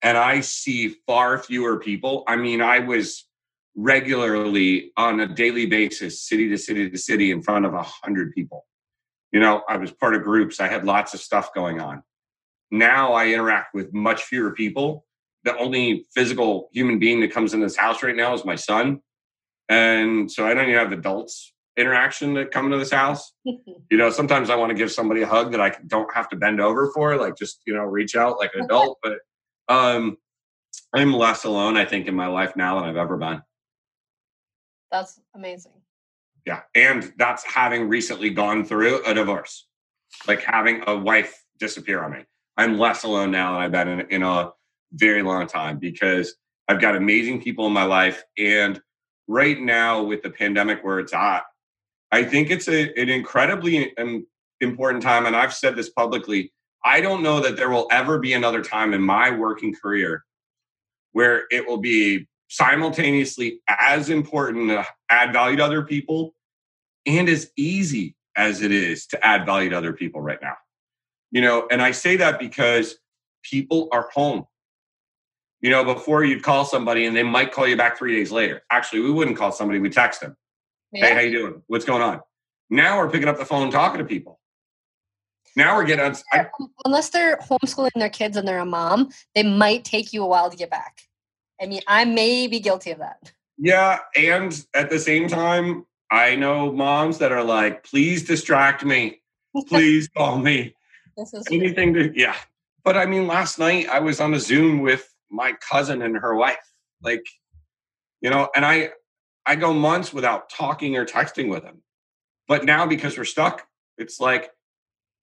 And 0.00 0.16
I 0.16 0.40
see 0.40 0.94
far 1.08 1.38
fewer 1.38 1.80
people. 1.80 2.22
I 2.28 2.36
mean, 2.36 2.62
I 2.62 2.78
was 2.78 3.24
regularly 3.76 4.92
on 4.96 5.18
a 5.18 5.26
daily 5.26 5.66
basis, 5.66 6.22
city 6.22 6.48
to 6.50 6.56
city 6.56 6.88
to 6.88 6.96
city, 6.96 7.32
in 7.32 7.42
front 7.42 7.66
of 7.66 7.74
a 7.74 7.82
hundred 7.82 8.32
people. 8.32 8.64
You 9.32 9.40
know, 9.40 9.62
I 9.68 9.76
was 9.76 9.90
part 9.90 10.14
of 10.14 10.22
groups. 10.22 10.60
I 10.60 10.68
had 10.68 10.84
lots 10.84 11.14
of 11.14 11.20
stuff 11.20 11.52
going 11.52 11.80
on. 11.80 12.04
Now 12.70 13.14
I 13.14 13.28
interact 13.28 13.74
with 13.74 13.92
much 13.92 14.22
fewer 14.22 14.52
people. 14.52 15.04
The 15.44 15.56
only 15.56 16.06
physical 16.14 16.68
human 16.72 16.98
being 16.98 17.20
that 17.20 17.32
comes 17.32 17.54
in 17.54 17.60
this 17.60 17.76
house 17.76 18.02
right 18.02 18.16
now 18.16 18.34
is 18.34 18.44
my 18.44 18.56
son. 18.56 19.00
And 19.68 20.30
so 20.30 20.46
I 20.46 20.54
don't 20.54 20.64
even 20.68 20.74
have 20.74 20.92
adults 20.92 21.52
interaction 21.78 22.34
that 22.34 22.50
come 22.50 22.66
into 22.66 22.78
this 22.78 22.90
house. 22.90 23.32
you 23.44 23.96
know, 23.96 24.10
sometimes 24.10 24.50
I 24.50 24.56
want 24.56 24.70
to 24.70 24.74
give 24.74 24.90
somebody 24.90 25.22
a 25.22 25.26
hug 25.26 25.52
that 25.52 25.60
I 25.60 25.74
don't 25.86 26.12
have 26.12 26.28
to 26.30 26.36
bend 26.36 26.60
over 26.60 26.90
for, 26.92 27.16
like 27.16 27.36
just, 27.36 27.62
you 27.66 27.74
know, 27.74 27.84
reach 27.84 28.16
out 28.16 28.38
like 28.38 28.50
an 28.54 28.64
adult. 28.64 28.98
But 29.02 29.18
um 29.68 30.16
I'm 30.94 31.12
less 31.12 31.44
alone, 31.44 31.76
I 31.76 31.84
think, 31.84 32.06
in 32.06 32.14
my 32.14 32.26
life 32.26 32.56
now 32.56 32.80
than 32.80 32.88
I've 32.88 32.96
ever 32.96 33.16
been. 33.16 33.42
That's 34.90 35.20
amazing. 35.34 35.72
Yeah. 36.46 36.62
And 36.74 37.12
that's 37.18 37.44
having 37.44 37.88
recently 37.88 38.30
gone 38.30 38.64
through 38.64 39.04
a 39.04 39.12
divorce, 39.12 39.66
like 40.26 40.42
having 40.42 40.82
a 40.86 40.96
wife 40.96 41.44
disappear 41.58 42.02
on 42.02 42.12
me. 42.12 42.24
I'm 42.56 42.78
less 42.78 43.04
alone 43.04 43.30
now 43.30 43.52
than 43.52 43.60
I've 43.60 43.72
been 43.72 43.88
in, 43.88 44.00
in 44.10 44.22
a 44.22 44.52
very 44.92 45.22
long 45.22 45.46
time 45.46 45.78
because 45.78 46.34
I've 46.68 46.80
got 46.80 46.96
amazing 46.96 47.42
people 47.42 47.66
in 47.66 47.72
my 47.72 47.84
life. 47.84 48.22
And 48.36 48.80
right 49.26 49.58
now, 49.60 50.02
with 50.02 50.22
the 50.22 50.30
pandemic 50.30 50.84
where 50.84 50.98
it's 50.98 51.14
at, 51.14 51.42
I 52.10 52.24
think 52.24 52.50
it's 52.50 52.68
a, 52.68 52.92
an 53.00 53.08
incredibly 53.08 53.94
important 54.60 55.02
time. 55.02 55.26
And 55.26 55.36
I've 55.36 55.54
said 55.54 55.76
this 55.76 55.90
publicly. 55.90 56.52
I 56.84 57.00
don't 57.00 57.22
know 57.22 57.40
that 57.40 57.56
there 57.56 57.70
will 57.70 57.88
ever 57.90 58.18
be 58.18 58.32
another 58.32 58.62
time 58.62 58.94
in 58.94 59.02
my 59.02 59.30
working 59.30 59.74
career 59.74 60.24
where 61.12 61.44
it 61.50 61.66
will 61.66 61.78
be 61.78 62.26
simultaneously 62.48 63.60
as 63.68 64.08
important 64.08 64.68
to 64.70 64.86
add 65.10 65.32
value 65.32 65.56
to 65.56 65.64
other 65.64 65.82
people 65.82 66.34
and 67.06 67.28
as 67.28 67.50
easy 67.56 68.14
as 68.36 68.62
it 68.62 68.72
is 68.72 69.06
to 69.06 69.26
add 69.26 69.44
value 69.44 69.70
to 69.70 69.76
other 69.76 69.92
people 69.92 70.20
right 70.20 70.38
now. 70.40 70.54
You 71.30 71.42
know, 71.42 71.66
and 71.70 71.82
I 71.82 71.90
say 71.90 72.16
that 72.16 72.38
because 72.38 72.96
people 73.42 73.88
are 73.92 74.08
home. 74.14 74.46
You 75.60 75.70
know, 75.70 75.84
before 75.84 76.24
you'd 76.24 76.42
call 76.42 76.64
somebody 76.64 77.06
and 77.06 77.16
they 77.16 77.24
might 77.24 77.52
call 77.52 77.66
you 77.66 77.76
back 77.76 77.98
three 77.98 78.14
days 78.14 78.30
later. 78.30 78.62
Actually, 78.70 79.00
we 79.00 79.10
wouldn't 79.10 79.36
call 79.36 79.50
somebody, 79.50 79.80
we 79.80 79.90
text 79.90 80.20
them. 80.20 80.36
Yeah. 80.92 81.06
Hey, 81.06 81.14
how 81.14 81.20
you 81.20 81.32
doing? 81.32 81.62
What's 81.66 81.84
going 81.84 82.02
on? 82.02 82.20
Now 82.70 82.98
we're 82.98 83.10
picking 83.10 83.28
up 83.28 83.38
the 83.38 83.44
phone 83.44 83.70
talking 83.70 83.98
to 83.98 84.04
people. 84.04 84.38
Now 85.56 85.76
we're 85.76 85.84
getting 85.84 86.04
on. 86.04 86.14
I, 86.32 86.40
um, 86.60 86.70
Unless 86.84 87.10
they're 87.10 87.38
homeschooling 87.38 87.90
their 87.96 88.08
kids 88.08 88.36
and 88.36 88.46
they're 88.46 88.60
a 88.60 88.66
mom, 88.66 89.10
they 89.34 89.42
might 89.42 89.84
take 89.84 90.12
you 90.12 90.22
a 90.22 90.26
while 90.26 90.50
to 90.50 90.56
get 90.56 90.70
back. 90.70 91.00
I 91.60 91.66
mean, 91.66 91.80
I 91.88 92.04
may 92.04 92.46
be 92.46 92.60
guilty 92.60 92.92
of 92.92 92.98
that. 92.98 93.32
Yeah. 93.56 93.98
And 94.16 94.64
at 94.74 94.90
the 94.90 95.00
same 95.00 95.26
time, 95.26 95.84
I 96.10 96.36
know 96.36 96.70
moms 96.72 97.18
that 97.18 97.32
are 97.32 97.42
like, 97.42 97.82
please 97.82 98.24
distract 98.24 98.84
me. 98.84 99.20
Please 99.66 100.08
call 100.16 100.38
me. 100.38 100.74
This 101.16 101.34
is 101.34 101.44
anything 101.50 101.92
true. 101.92 102.12
to, 102.12 102.18
yeah. 102.18 102.36
But 102.84 102.96
I 102.96 103.06
mean, 103.06 103.26
last 103.26 103.58
night 103.58 103.88
I 103.88 103.98
was 103.98 104.20
on 104.20 104.32
a 104.34 104.40
Zoom 104.40 104.80
with 104.80 105.12
my 105.30 105.54
cousin 105.54 106.02
and 106.02 106.16
her 106.16 106.34
wife. 106.34 106.56
Like, 107.02 107.24
you 108.20 108.30
know, 108.30 108.48
and 108.54 108.64
I, 108.64 108.90
I 109.46 109.56
go 109.56 109.72
months 109.72 110.12
without 110.12 110.50
talking 110.50 110.96
or 110.96 111.06
texting 111.06 111.48
with 111.48 111.62
them. 111.62 111.82
But 112.46 112.64
now 112.64 112.86
because 112.86 113.16
we're 113.16 113.24
stuck, 113.24 113.66
it's 113.98 114.20
like 114.20 114.50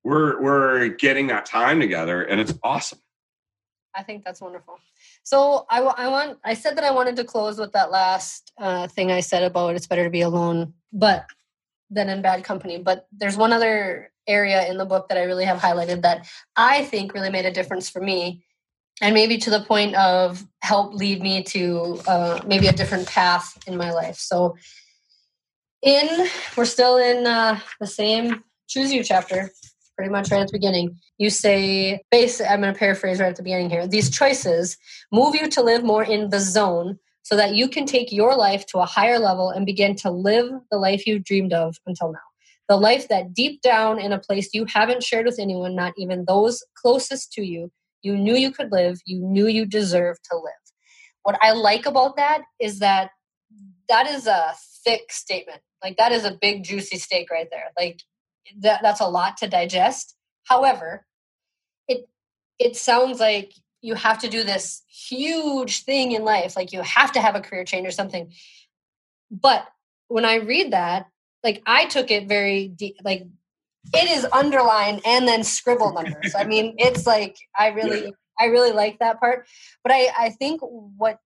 we're 0.04 0.42
we're 0.42 0.88
getting 0.90 1.28
that 1.28 1.46
time 1.46 1.80
together 1.80 2.22
and 2.22 2.40
it's 2.40 2.54
awesome. 2.64 3.00
I 3.96 4.04
think 4.04 4.24
that's 4.24 4.42
wonderful. 4.42 4.78
So 5.24 5.66
I, 5.70 5.80
I 5.82 6.08
want 6.08 6.38
I 6.44 6.54
said 6.54 6.78
that 6.78 6.84
I 6.84 6.92
wanted 6.92 7.16
to 7.16 7.24
close 7.24 7.58
with 7.58 7.72
that 7.74 7.92
last 7.92 8.52
uh, 8.58 8.88
thing 8.88 9.12
I 9.12 9.22
said 9.22 9.44
about 9.44 9.76
it's 9.76 9.88
better 9.88 10.04
to 10.04 10.10
be 10.10 10.22
alone, 10.22 10.74
but 10.94 11.26
than 11.90 12.10
in 12.10 12.22
bad 12.22 12.44
company. 12.44 12.78
But 12.78 13.08
there's 13.12 13.38
one 13.38 13.54
other 13.54 14.12
area 14.28 14.68
in 14.70 14.78
the 14.78 14.86
book 14.86 15.10
that 15.10 15.18
I 15.18 15.24
really 15.24 15.46
have 15.46 15.60
highlighted 15.60 16.02
that 16.02 16.28
I 16.56 16.84
think 16.86 17.14
really 17.14 17.30
made 17.30 17.46
a 17.46 17.52
difference 17.52 17.90
for 17.90 18.02
me, 18.02 18.45
and 19.02 19.14
maybe 19.14 19.38
to 19.38 19.50
the 19.50 19.62
point 19.62 19.96
of 19.96 20.46
help 20.62 20.94
lead 20.94 21.22
me 21.22 21.44
to 21.44 22.02
uh, 22.08 22.42
maybe 22.46 22.68
a 22.68 22.72
different 22.72 23.08
path 23.08 23.58
in 23.68 23.78
my 23.78 23.92
life. 23.92 24.18
So 24.18 24.56
in 25.82 26.28
we're 26.56 26.66
still 26.66 26.98
in 26.98 27.28
uh, 27.28 27.60
the 27.80 27.88
same 27.88 28.44
choose 28.68 28.92
you 28.92 29.04
chapter 29.04 29.52
pretty 29.96 30.12
much 30.12 30.32
right 30.32 30.42
at 30.42 30.48
the 30.48 30.54
beginning. 30.54 30.98
You 31.18 31.30
say, 31.30 32.02
basically, 32.12 32.48
I'm 32.48 32.62
going 32.62 32.74
to 32.74 32.78
paraphrase 32.78 33.20
right 33.20 33.30
at 33.30 33.38
the 33.38 33.44
beginning 33.44 33.70
here. 33.70 33.88
These 33.88 34.10
choices 34.10 34.78
move 35.12 35.36
you 35.36 35.50
to 35.50 35.62
live 35.62 35.84
more 35.84 36.04
in 36.04 36.30
the 36.30 36.40
zone 36.40 37.00
so 37.24 37.36
that 37.38 37.56
you 37.56 37.68
can 37.68 37.86
take 37.86 38.12
your 38.12 38.36
life 38.36 38.66
to 38.68 38.80
a 38.80 38.86
higher 38.86 39.18
level 39.18 39.50
and 39.50 39.66
begin 39.66 39.96
to 39.96 40.12
live 40.12 40.52
the 40.70 40.78
life 40.78 41.08
you've 41.08 41.24
dreamed 41.24 41.54
of 41.54 41.78
until 41.88 42.12
now. 42.12 42.20
The 42.68 42.78
life 42.78 43.08
that 43.08 43.34
deep 43.34 43.62
down 43.62 44.00
in 44.00 44.12
a 44.12 44.20
place 44.20 44.54
you 44.54 44.66
haven't 44.66 45.04
shared 45.04 45.26
with 45.26 45.40
anyone, 45.40 45.76
not 45.76 45.94
even 45.98 46.26
those 46.28 46.64
closest 46.76 47.32
to 47.34 47.44
you, 47.44 47.72
you 48.06 48.16
knew 48.16 48.36
you 48.36 48.52
could 48.52 48.72
live, 48.72 49.02
you 49.06 49.20
knew 49.20 49.48
you 49.48 49.66
deserved 49.66 50.22
to 50.30 50.38
live. 50.38 50.54
What 51.24 51.38
I 51.42 51.52
like 51.52 51.86
about 51.86 52.16
that 52.18 52.44
is 52.60 52.80
that 52.80 53.10
that 53.90 54.08
is 54.08 54.28
a 54.28 54.54
thick 54.84 55.12
statement. 55.12 55.62
Like 55.84 55.98
that 55.98 56.12
is 56.12 56.24
a 56.24 56.38
big 56.40 56.64
juicy 56.64 56.98
steak 56.98 57.30
right 57.32 57.48
there. 57.52 57.72
Like 57.78 58.02
that, 58.60 58.82
that's 58.84 59.02
a 59.02 59.08
lot 59.08 59.38
to 59.38 59.48
digest. 59.48 60.16
However, 60.44 61.06
it 61.88 62.08
it 62.60 62.76
sounds 62.76 63.20
like 63.20 63.54
you 63.82 63.96
have 63.96 64.20
to 64.20 64.28
do 64.28 64.44
this 64.44 64.84
huge 64.88 65.84
thing 65.84 66.12
in 66.12 66.24
life, 66.24 66.56
like 66.56 66.72
you 66.72 66.82
have 66.82 67.12
to 67.12 67.22
have 67.22 67.36
a 67.36 67.42
career 67.42 67.64
change 67.64 67.88
or 67.88 67.92
something. 67.92 68.32
But 69.30 69.66
when 70.08 70.26
I 70.26 70.36
read 70.36 70.72
that, 70.72 71.08
like 71.44 71.62
I 71.66 71.86
took 71.86 72.10
it 72.10 72.28
very 72.28 72.68
deep, 72.68 72.98
like 73.04 73.28
it 73.94 74.10
is 74.10 74.26
underlined 74.34 75.02
and 75.06 75.28
then 75.28 75.44
scribbled 75.44 75.96
numbers. 75.96 76.34
I 76.38 76.44
mean, 76.44 76.76
it's 76.78 77.06
like 77.06 77.38
I 77.58 77.70
really, 77.70 78.06
yeah. 78.06 78.12
I 78.40 78.46
really 78.46 78.72
like 78.72 79.00
that 79.00 79.20
part. 79.20 79.48
But 79.84 79.94
I, 79.94 80.10
I 80.18 80.30
think 80.30 80.62
what 80.62 81.20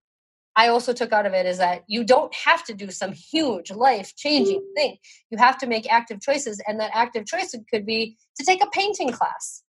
I 0.56 0.68
also 0.68 0.92
took 0.92 1.14
out 1.14 1.26
of 1.26 1.34
it 1.34 1.46
is 1.46 1.58
that 1.60 1.84
you 1.88 2.04
don't 2.04 2.34
have 2.36 2.66
to 2.66 2.74
do 2.74 2.92
some 2.92 3.14
huge 3.14 3.72
life 3.72 4.14
changing 4.18 4.62
thing. 4.76 4.98
You 5.32 5.38
have 5.38 5.58
to 5.60 5.68
make 5.68 5.92
active 5.92 6.22
choices, 6.22 6.62
and 6.68 6.80
that 6.80 6.92
active 6.94 7.26
choice 7.26 7.56
could 7.72 7.86
be 7.86 8.18
to 8.38 8.46
take 8.46 8.62
a 8.62 8.70
painting 8.72 9.12
class, 9.12 9.64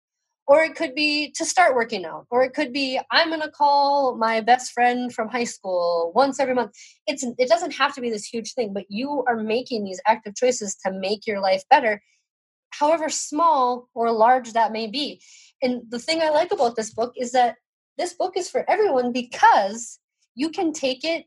or 0.46 0.62
it 0.62 0.76
could 0.76 0.94
be 0.94 1.30
to 1.32 1.44
start 1.44 1.74
working 1.74 2.06
out, 2.06 2.26
or 2.30 2.42
it 2.42 2.54
could 2.54 2.72
be 2.72 2.98
I'm 3.10 3.28
going 3.28 3.42
to 3.42 3.50
call 3.50 4.16
my 4.16 4.40
best 4.40 4.72
friend 4.72 5.12
from 5.12 5.28
high 5.28 5.44
school 5.44 6.10
once 6.14 6.40
every 6.40 6.54
month. 6.54 6.72
It's 7.06 7.22
it 7.22 7.48
doesn't 7.48 7.72
have 7.72 7.94
to 7.96 8.00
be 8.00 8.08
this 8.08 8.24
huge 8.24 8.54
thing, 8.54 8.72
but 8.72 8.84
you 8.88 9.24
are 9.28 9.36
making 9.36 9.84
these 9.84 10.00
active 10.06 10.36
choices 10.36 10.74
to 10.86 10.92
make 10.92 11.26
your 11.26 11.40
life 11.40 11.64
better, 11.68 12.00
however 12.78 13.08
small 13.08 13.88
or 13.94 14.10
large 14.12 14.52
that 14.52 14.72
may 14.72 14.86
be. 14.86 15.20
And 15.62 15.82
the 15.88 15.98
thing 15.98 16.20
I 16.20 16.30
like 16.30 16.52
about 16.52 16.76
this 16.76 16.90
book 16.90 17.12
is 17.16 17.32
that 17.32 17.56
this 17.96 18.12
book 18.12 18.36
is 18.36 18.48
for 18.48 18.64
everyone 18.70 19.12
because 19.12 19.98
you 20.34 20.50
can 20.50 20.72
take 20.72 21.04
it 21.04 21.26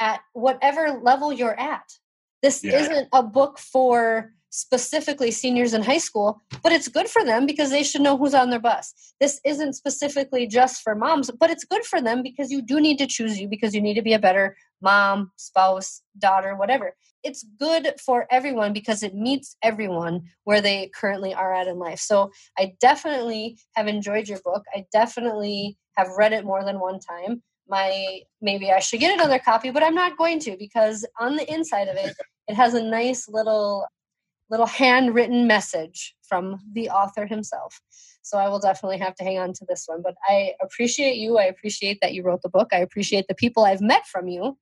at 0.00 0.20
whatever 0.32 1.00
level 1.02 1.32
you're 1.32 1.58
at. 1.58 1.84
This 2.42 2.62
yeah. 2.62 2.78
isn't 2.78 3.08
a 3.12 3.22
book 3.22 3.58
for 3.58 4.32
specifically 4.50 5.30
seniors 5.30 5.74
in 5.74 5.82
high 5.82 5.98
school, 5.98 6.40
but 6.62 6.72
it's 6.72 6.88
good 6.88 7.08
for 7.08 7.24
them 7.24 7.44
because 7.44 7.70
they 7.70 7.82
should 7.82 8.00
know 8.00 8.16
who's 8.16 8.34
on 8.34 8.50
their 8.50 8.60
bus. 8.60 8.94
This 9.20 9.40
isn't 9.44 9.74
specifically 9.74 10.46
just 10.46 10.82
for 10.82 10.94
moms, 10.94 11.30
but 11.30 11.50
it's 11.50 11.64
good 11.64 11.84
for 11.84 12.00
them 12.00 12.22
because 12.22 12.50
you 12.50 12.62
do 12.62 12.80
need 12.80 12.98
to 12.98 13.06
choose 13.06 13.38
you 13.38 13.48
because 13.48 13.74
you 13.74 13.82
need 13.82 13.94
to 13.94 14.02
be 14.02 14.14
a 14.14 14.18
better 14.18 14.56
mom, 14.80 15.30
spouse, 15.36 16.02
daughter, 16.18 16.56
whatever. 16.56 16.94
It's 17.22 17.44
good 17.58 17.94
for 18.04 18.26
everyone 18.30 18.72
because 18.72 19.02
it 19.02 19.14
meets 19.14 19.56
everyone 19.62 20.22
where 20.44 20.60
they 20.60 20.90
currently 20.94 21.34
are 21.34 21.54
at 21.54 21.66
in 21.66 21.78
life. 21.78 21.98
So 21.98 22.30
I 22.58 22.74
definitely 22.80 23.58
have 23.74 23.88
enjoyed 23.88 24.28
your 24.28 24.40
book. 24.44 24.64
I 24.74 24.84
definitely 24.92 25.76
have 25.96 26.08
read 26.16 26.32
it 26.32 26.44
more 26.44 26.64
than 26.64 26.78
one 26.78 27.00
time. 27.00 27.42
My 27.68 28.20
maybe 28.40 28.70
I 28.70 28.78
should 28.78 29.00
get 29.00 29.14
another 29.14 29.40
copy, 29.40 29.70
but 29.70 29.82
I'm 29.82 29.94
not 29.94 30.16
going 30.16 30.38
to 30.40 30.56
because 30.56 31.04
on 31.18 31.36
the 31.36 31.52
inside 31.52 31.88
of 31.88 31.96
it, 31.96 32.14
it 32.48 32.54
has 32.54 32.74
a 32.74 32.82
nice 32.82 33.28
little 33.28 33.86
little 34.48 34.66
handwritten 34.66 35.48
message 35.48 36.14
from 36.22 36.60
the 36.72 36.88
author 36.90 37.26
himself. 37.26 37.80
So 38.22 38.38
I 38.38 38.48
will 38.48 38.60
definitely 38.60 38.98
have 38.98 39.16
to 39.16 39.24
hang 39.24 39.38
on 39.38 39.52
to 39.54 39.64
this 39.68 39.84
one. 39.86 40.02
But 40.02 40.14
I 40.28 40.52
appreciate 40.62 41.16
you. 41.16 41.38
I 41.38 41.44
appreciate 41.44 41.98
that 42.02 42.14
you 42.14 42.22
wrote 42.22 42.42
the 42.42 42.48
book. 42.48 42.68
I 42.72 42.78
appreciate 42.78 43.26
the 43.28 43.34
people 43.34 43.64
I've 43.64 43.80
met 43.80 44.06
from 44.06 44.28
you 44.28 44.56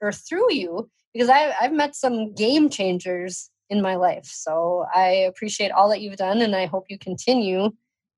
or 0.00 0.12
through 0.12 0.52
you 0.52 0.90
because 1.12 1.28
I, 1.28 1.52
I've 1.60 1.72
met 1.72 1.94
some 1.94 2.34
game 2.34 2.70
changers 2.70 3.50
in 3.68 3.82
my 3.82 3.96
life. 3.96 4.26
So 4.26 4.86
I 4.94 5.08
appreciate 5.08 5.70
all 5.70 5.88
that 5.90 6.00
you've 6.00 6.16
done 6.16 6.42
and 6.42 6.54
I 6.54 6.66
hope 6.66 6.86
you 6.88 6.98
continue 6.98 7.70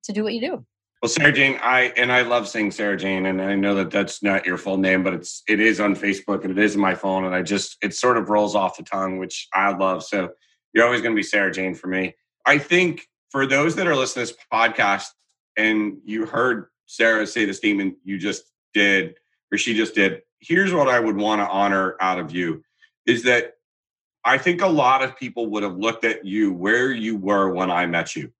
to 0.03 0.11
do 0.11 0.23
what 0.23 0.33
you 0.33 0.41
do. 0.41 0.65
Well, 1.01 1.09
Sarah 1.09 1.33
Jane, 1.33 1.59
I 1.61 1.91
and 1.97 2.13
I 2.13 2.21
love 2.21 2.47
saying 2.47 2.71
Sarah 2.71 2.95
Jane, 2.95 3.25
and 3.25 3.41
I 3.41 3.55
know 3.55 3.75
that 3.75 3.91
that's 3.91 4.23
not 4.23 4.45
your 4.45 4.57
full 4.57 4.77
name, 4.77 5.03
but 5.03 5.13
it's 5.13 5.43
it 5.49 5.59
is 5.59 5.81
on 5.81 5.97
Facebook 5.97 6.45
and 6.45 6.57
it 6.57 6.63
is 6.63 6.77
my 6.77 6.95
phone, 6.95 7.25
and 7.25 7.35
I 7.35 7.41
just 7.41 7.75
it 7.83 7.93
sort 7.93 8.15
of 8.15 8.29
rolls 8.29 8.55
off 8.55 8.77
the 8.77 8.83
tongue, 8.83 9.17
which 9.17 9.49
I 9.53 9.75
love. 9.75 10.05
So 10.05 10.29
you're 10.73 10.85
always 10.85 11.01
going 11.01 11.13
to 11.13 11.19
be 11.19 11.23
Sarah 11.23 11.51
Jane 11.51 11.75
for 11.75 11.87
me. 11.87 12.15
I 12.45 12.57
think 12.57 13.05
for 13.31 13.45
those 13.45 13.75
that 13.75 13.85
are 13.85 13.97
listening 13.97 14.27
to 14.27 14.31
this 14.31 14.45
podcast 14.49 15.07
and 15.57 15.97
you 16.05 16.25
heard 16.25 16.67
Sarah 16.85 17.27
say 17.27 17.43
the 17.43 17.53
statement 17.53 17.95
you 18.05 18.17
just 18.17 18.43
did, 18.73 19.15
or 19.51 19.57
she 19.57 19.73
just 19.73 19.95
did, 19.95 20.21
here's 20.45 20.73
what 20.73 20.89
I 20.89 20.99
would 20.99 21.15
want 21.15 21.41
to 21.41 21.47
honor 21.47 21.95
out 21.99 22.19
of 22.19 22.33
you 22.33 22.63
is 23.05 23.23
that 23.23 23.53
I 24.25 24.37
think 24.37 24.61
a 24.61 24.67
lot 24.67 25.03
of 25.03 25.17
people 25.17 25.47
would 25.47 25.63
have 25.63 25.77
looked 25.77 26.05
at 26.05 26.25
you 26.25 26.53
where 26.53 26.91
you 26.91 27.17
were 27.17 27.49
when 27.49 27.71
I 27.71 27.85
met 27.85 28.15
you. 28.15 28.31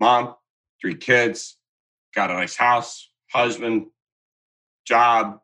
Mom, 0.00 0.34
three 0.80 0.94
kids, 0.94 1.56
got 2.14 2.30
a 2.30 2.34
nice 2.34 2.56
house, 2.56 3.10
husband, 3.30 3.86
job, 4.84 5.40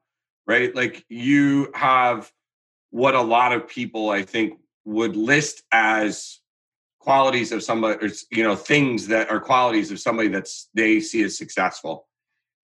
right? 0.46 0.74
Like 0.74 1.04
you 1.08 1.70
have 1.74 2.30
what 2.90 3.14
a 3.14 3.22
lot 3.22 3.52
of 3.52 3.68
people 3.68 4.10
I 4.10 4.22
think 4.22 4.58
would 4.84 5.16
list 5.16 5.62
as 5.72 6.40
qualities 7.00 7.52
of 7.52 7.62
somebody 7.62 8.04
or 8.04 8.10
you 8.30 8.42
know 8.42 8.56
things 8.56 9.08
that 9.08 9.30
are 9.30 9.40
qualities 9.40 9.90
of 9.90 9.98
somebody 9.98 10.28
that's 10.28 10.68
they 10.74 11.00
see 11.00 11.22
as 11.22 11.36
successful 11.36 12.06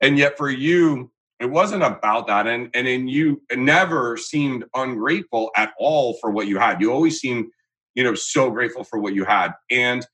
and 0.02 0.18
yet 0.18 0.36
for 0.36 0.50
you 0.50 1.10
it 1.40 1.50
wasn't 1.50 1.82
about 1.82 2.26
that 2.28 2.46
and 2.46 2.70
and 2.74 2.88
in 2.88 3.08
you 3.08 3.42
never 3.54 4.16
seemed 4.16 4.64
ungrateful 4.74 5.50
at 5.56 5.72
all 5.78 6.14
for 6.14 6.30
what 6.30 6.46
you 6.46 6.58
had. 6.58 6.80
You 6.80 6.92
always 6.92 7.20
seemed 7.20 7.46
you 7.94 8.04
know 8.04 8.14
so 8.14 8.50
grateful 8.50 8.84
for 8.84 8.98
what 8.98 9.14
you 9.14 9.24
had. 9.24 9.52
And 9.70 10.06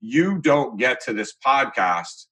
you 0.00 0.38
don't 0.38 0.78
get 0.78 1.00
to 1.04 1.12
this 1.12 1.34
podcast 1.44 2.26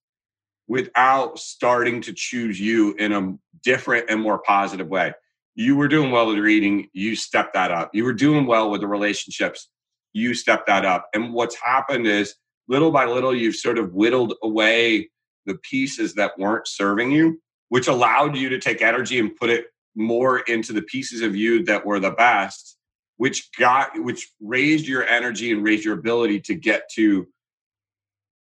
without 0.67 1.39
starting 1.39 2.01
to 2.01 2.13
choose 2.13 2.59
you 2.59 2.93
in 2.95 3.11
a 3.11 3.35
different 3.63 4.09
and 4.09 4.21
more 4.21 4.39
positive 4.39 4.87
way. 4.87 5.13
You 5.55 5.75
were 5.75 5.87
doing 5.87 6.11
well 6.11 6.27
with 6.27 6.37
reading 6.37 6.87
you 6.93 7.15
stepped 7.15 7.53
that 7.53 7.71
up. 7.71 7.89
You 7.93 8.03
were 8.03 8.13
doing 8.13 8.45
well 8.45 8.69
with 8.69 8.81
the 8.81 8.87
relationships 8.87 9.69
you 10.13 10.33
stepped 10.33 10.67
that 10.67 10.85
up. 10.85 11.07
And 11.13 11.33
what's 11.33 11.55
happened 11.55 12.07
is 12.07 12.35
little 12.67 12.91
by 12.91 13.05
little 13.05 13.35
you've 13.35 13.55
sort 13.55 13.77
of 13.77 13.93
whittled 13.93 14.35
away 14.43 15.09
the 15.45 15.55
pieces 15.55 16.15
that 16.15 16.37
weren't 16.37 16.67
serving 16.67 17.11
you 17.11 17.39
which 17.69 17.87
allowed 17.87 18.35
you 18.35 18.49
to 18.49 18.59
take 18.59 18.81
energy 18.81 19.19
and 19.19 19.35
put 19.35 19.49
it 19.49 19.67
more 19.95 20.39
into 20.39 20.73
the 20.73 20.81
pieces 20.81 21.21
of 21.21 21.35
you 21.35 21.63
that 21.65 21.85
were 21.85 21.99
the 21.99 22.11
best 22.11 22.77
which 23.17 23.49
got 23.57 23.91
which 24.03 24.31
raised 24.39 24.87
your 24.87 25.05
energy 25.05 25.51
and 25.51 25.63
raised 25.63 25.83
your 25.83 25.97
ability 25.97 26.39
to 26.39 26.55
get 26.55 26.89
to 26.89 27.27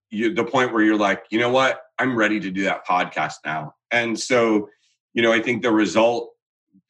you, 0.09 0.33
the 0.33 0.43
point 0.43 0.71
where 0.73 0.83
you're 0.83 0.97
like 0.97 1.23
you 1.29 1.39
know 1.39 1.49
what? 1.49 1.81
I'm 1.99 2.15
ready 2.15 2.39
to 2.39 2.51
do 2.51 2.63
that 2.63 2.85
podcast 2.85 3.35
now. 3.43 3.73
And 3.91 4.19
so 4.19 4.69
you 5.17 5.23
know 5.23 5.33
i 5.33 5.41
think 5.41 5.63
the 5.63 5.71
result 5.71 6.31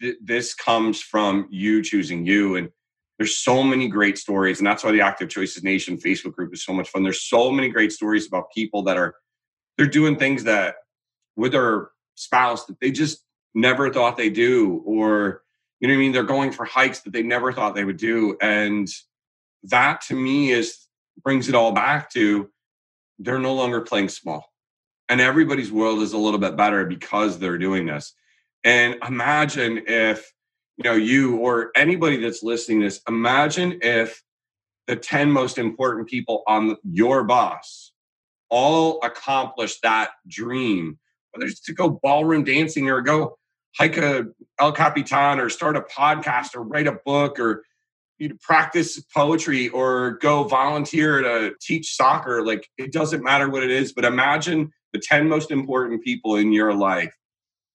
th- 0.02 0.17
this 0.21 0.54
comes 0.54 1.02
from 1.02 1.47
you 1.50 1.82
choosing 1.82 2.26
you 2.26 2.58
and 2.58 2.69
there's 3.17 3.38
so 3.38 3.63
many 3.63 3.88
great 3.88 4.17
stories 4.17 4.60
and 4.60 4.67
that's 4.67 4.84
why 4.84 4.91
the 4.91 5.02
active 5.02 5.30
choices 5.30 5.63
nation 5.63 5.97
facebook 5.97 6.34
group 6.34 6.54
is 6.54 6.63
so 6.63 6.73
much 6.73 6.89
fun. 6.89 7.02
There's 7.02 7.23
so 7.23 7.50
many 7.50 7.69
great 7.69 7.91
stories 7.91 8.28
about 8.28 8.52
people 8.54 8.84
that 8.84 8.97
are 8.97 9.15
they're 9.78 9.88
doing 9.88 10.17
things 10.17 10.43
that 10.43 10.76
with 11.36 11.54
their 11.54 11.89
spouse 12.17 12.65
that 12.65 12.80
they 12.80 12.91
just 12.91 13.23
never 13.56 13.91
thought 13.91 14.17
they 14.17 14.30
do 14.30 14.82
or 14.86 15.41
you 15.80 15.88
know 15.88 15.93
what 15.93 15.97
i 15.97 16.01
mean? 16.01 16.12
They're 16.12 16.23
going 16.23 16.51
for 16.51 16.65
hikes 16.65 17.01
that 17.01 17.13
they 17.13 17.23
never 17.23 17.53
thought 17.53 17.75
they 17.75 17.86
would 17.86 17.97
do 17.97 18.38
and 18.41 18.88
that 19.63 20.01
to 20.01 20.15
me 20.15 20.51
is 20.51 20.88
brings 21.23 21.49
it 21.49 21.56
all 21.56 21.71
back 21.71 22.10
to 22.12 22.49
they're 23.19 23.39
no 23.39 23.53
longer 23.53 23.82
playing 23.82 24.10
small. 24.10 24.51
And 25.10 25.21
everybody's 25.21 25.71
world 25.71 26.01
is 26.01 26.13
a 26.13 26.17
little 26.17 26.39
bit 26.39 26.56
better 26.56 26.86
because 26.86 27.39
they're 27.39 27.58
doing 27.58 27.86
this. 27.86 28.13
And 28.63 28.97
imagine 29.08 29.84
if, 29.88 30.32
you 30.77 30.84
know, 30.84 30.95
you 30.95 31.38
or 31.38 31.71
anybody 31.75 32.17
that's 32.17 32.43
listening 32.43 32.82
this, 32.82 33.01
imagine 33.08 33.80
if 33.82 34.21
the 34.88 34.95
10 34.95 35.32
most 35.32 35.58
important 35.58 36.08
people 36.08 36.43
on 36.47 36.75
your 36.84 37.23
bus 37.23 37.93
all 38.49 38.99
accomplished 39.03 39.82
that 39.84 40.12
dream, 40.27 40.99
whether 41.38 41.50
it's 41.50 41.62
to 41.62 41.73
go 41.73 42.00
ballroom 42.02 42.43
dancing 42.43 42.89
or 42.89 43.02
go 43.02 43.38
hike 43.78 43.97
a 43.97 44.26
El 44.60 44.71
Capitan 44.71 45.39
or 45.39 45.50
start 45.50 45.78
a 45.78 45.82
podcast 45.82 46.56
or 46.56 46.63
write 46.63 46.88
a 46.88 46.97
book 47.06 47.39
or 47.39 47.63
you 48.17 48.30
know, 48.30 48.36
practice 48.41 49.00
poetry 49.13 49.69
or 49.69 50.17
go 50.17 50.43
volunteer 50.43 51.21
to 51.21 51.54
teach 51.62 51.95
soccer. 51.95 52.43
Like 52.43 52.67
it 52.78 52.91
doesn't 52.91 53.23
matter 53.23 53.50
what 53.50 53.63
it 53.63 53.69
is, 53.69 53.93
but 53.93 54.06
imagine 54.06 54.71
the 54.93 55.00
10 55.00 55.30
most 55.30 55.52
important 55.52 56.04
people 56.04 56.36
in 56.36 56.52
your 56.52 56.73
life 56.73 57.13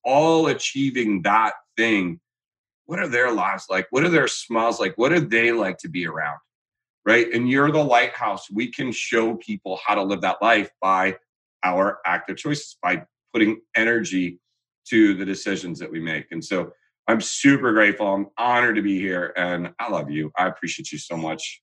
all 0.04 0.48
achieving 0.48 1.22
that 1.22 1.52
thing, 1.76 2.18
what 2.86 2.98
are 2.98 3.06
their 3.06 3.30
lives 3.30 3.66
like? 3.70 3.86
What 3.90 4.02
are 4.02 4.08
their 4.08 4.26
smiles 4.26 4.80
like? 4.80 4.94
What 4.96 5.10
do 5.10 5.20
they 5.20 5.52
like 5.52 5.78
to 5.78 5.88
be 5.88 6.06
around? 6.06 6.38
Right. 7.06 7.32
And 7.32 7.48
you're 7.48 7.70
the 7.70 7.82
lighthouse. 7.82 8.50
We 8.50 8.72
can 8.72 8.90
show 8.90 9.36
people 9.36 9.78
how 9.86 9.94
to 9.94 10.02
live 10.02 10.20
that 10.22 10.42
life 10.42 10.70
by 10.80 11.16
our 11.64 11.98
active 12.04 12.36
choices, 12.36 12.76
by 12.82 13.04
putting 13.32 13.60
energy 13.76 14.38
to 14.88 15.14
the 15.14 15.24
decisions 15.24 15.78
that 15.78 15.90
we 15.90 16.00
make. 16.00 16.26
And 16.30 16.44
so 16.44 16.72
I'm 17.08 17.20
super 17.20 17.72
grateful. 17.72 18.06
I'm 18.12 18.28
honored 18.38 18.76
to 18.76 18.82
be 18.82 18.98
here 18.98 19.32
and 19.36 19.72
I 19.78 19.90
love 19.90 20.10
you. 20.10 20.30
I 20.36 20.46
appreciate 20.46 20.92
you 20.92 20.98
so 20.98 21.16
much. 21.16 21.62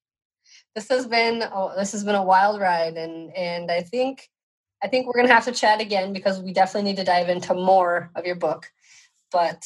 This 0.76 0.90
has 0.90 1.08
been 1.08 1.44
oh, 1.52 1.74
this 1.76 1.92
has 1.94 2.04
been 2.04 2.16
a 2.16 2.24
wild 2.24 2.60
ride 2.60 2.98
and 2.98 3.36
and 3.36 3.72
I 3.72 3.82
think 3.82 4.30
I 4.84 4.88
think 4.88 5.08
we're 5.08 5.14
going 5.14 5.28
to 5.28 5.34
have 5.34 5.46
to 5.46 5.52
chat 5.52 5.82
again 5.82 6.14
because 6.14 6.40
we 6.40 6.54
definitely 6.54 6.90
need 6.90 6.98
to 6.98 7.04
dive 7.04 7.30
into 7.30 7.54
more 7.54 8.12
of 8.16 8.26
your 8.26 8.36
book. 8.36 8.72
But 9.32 9.62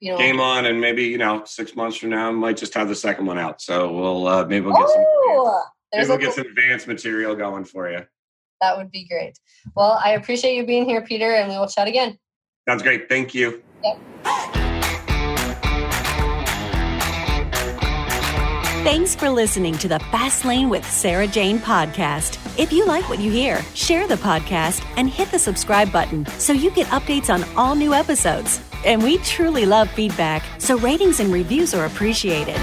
you 0.00 0.12
know, 0.12 0.18
game 0.18 0.40
on, 0.40 0.66
and 0.66 0.80
maybe 0.80 1.04
you 1.04 1.18
know, 1.18 1.42
six 1.44 1.74
months 1.74 1.96
from 1.96 2.10
now, 2.10 2.28
I 2.28 2.32
might 2.32 2.56
just 2.56 2.74
have 2.74 2.88
the 2.88 2.94
second 2.94 3.26
one 3.26 3.38
out. 3.38 3.60
So 3.60 3.92
we'll 3.92 4.26
uh, 4.26 4.44
maybe 4.44 4.66
we'll 4.66 4.76
get 4.76 4.86
oh, 4.86 5.62
some. 5.62 5.72
Maybe 5.92 6.08
we'll 6.08 6.18
get 6.18 6.34
some 6.34 6.46
advanced 6.46 6.86
material 6.86 7.34
going 7.34 7.64
for 7.64 7.90
you. 7.90 8.04
That 8.64 8.78
would 8.78 8.90
be 8.90 9.06
great. 9.06 9.38
Well, 9.76 10.00
I 10.02 10.12
appreciate 10.12 10.54
you 10.54 10.64
being 10.64 10.86
here, 10.86 11.02
Peter, 11.02 11.30
and 11.34 11.50
we 11.50 11.58
will 11.58 11.68
chat 11.68 11.86
again. 11.86 12.18
Sounds 12.66 12.82
great. 12.82 13.10
Thank 13.10 13.34
you. 13.34 13.62
Yep. 13.84 13.98
Thanks 18.84 19.14
for 19.14 19.28
listening 19.28 19.76
to 19.78 19.88
the 19.88 19.98
Fast 20.10 20.46
Lane 20.46 20.70
with 20.70 20.90
Sarah 20.90 21.26
Jane 21.26 21.58
podcast. 21.58 22.38
If 22.58 22.72
you 22.72 22.86
like 22.86 23.06
what 23.10 23.18
you 23.18 23.30
hear, 23.30 23.62
share 23.74 24.08
the 24.08 24.16
podcast 24.16 24.82
and 24.96 25.10
hit 25.10 25.30
the 25.30 25.38
subscribe 25.38 25.92
button 25.92 26.24
so 26.38 26.54
you 26.54 26.70
get 26.70 26.86
updates 26.86 27.28
on 27.28 27.44
all 27.58 27.74
new 27.74 27.92
episodes. 27.92 28.62
And 28.86 29.02
we 29.02 29.18
truly 29.18 29.66
love 29.66 29.90
feedback, 29.90 30.42
so 30.58 30.78
ratings 30.78 31.20
and 31.20 31.30
reviews 31.30 31.74
are 31.74 31.84
appreciated. 31.84 32.60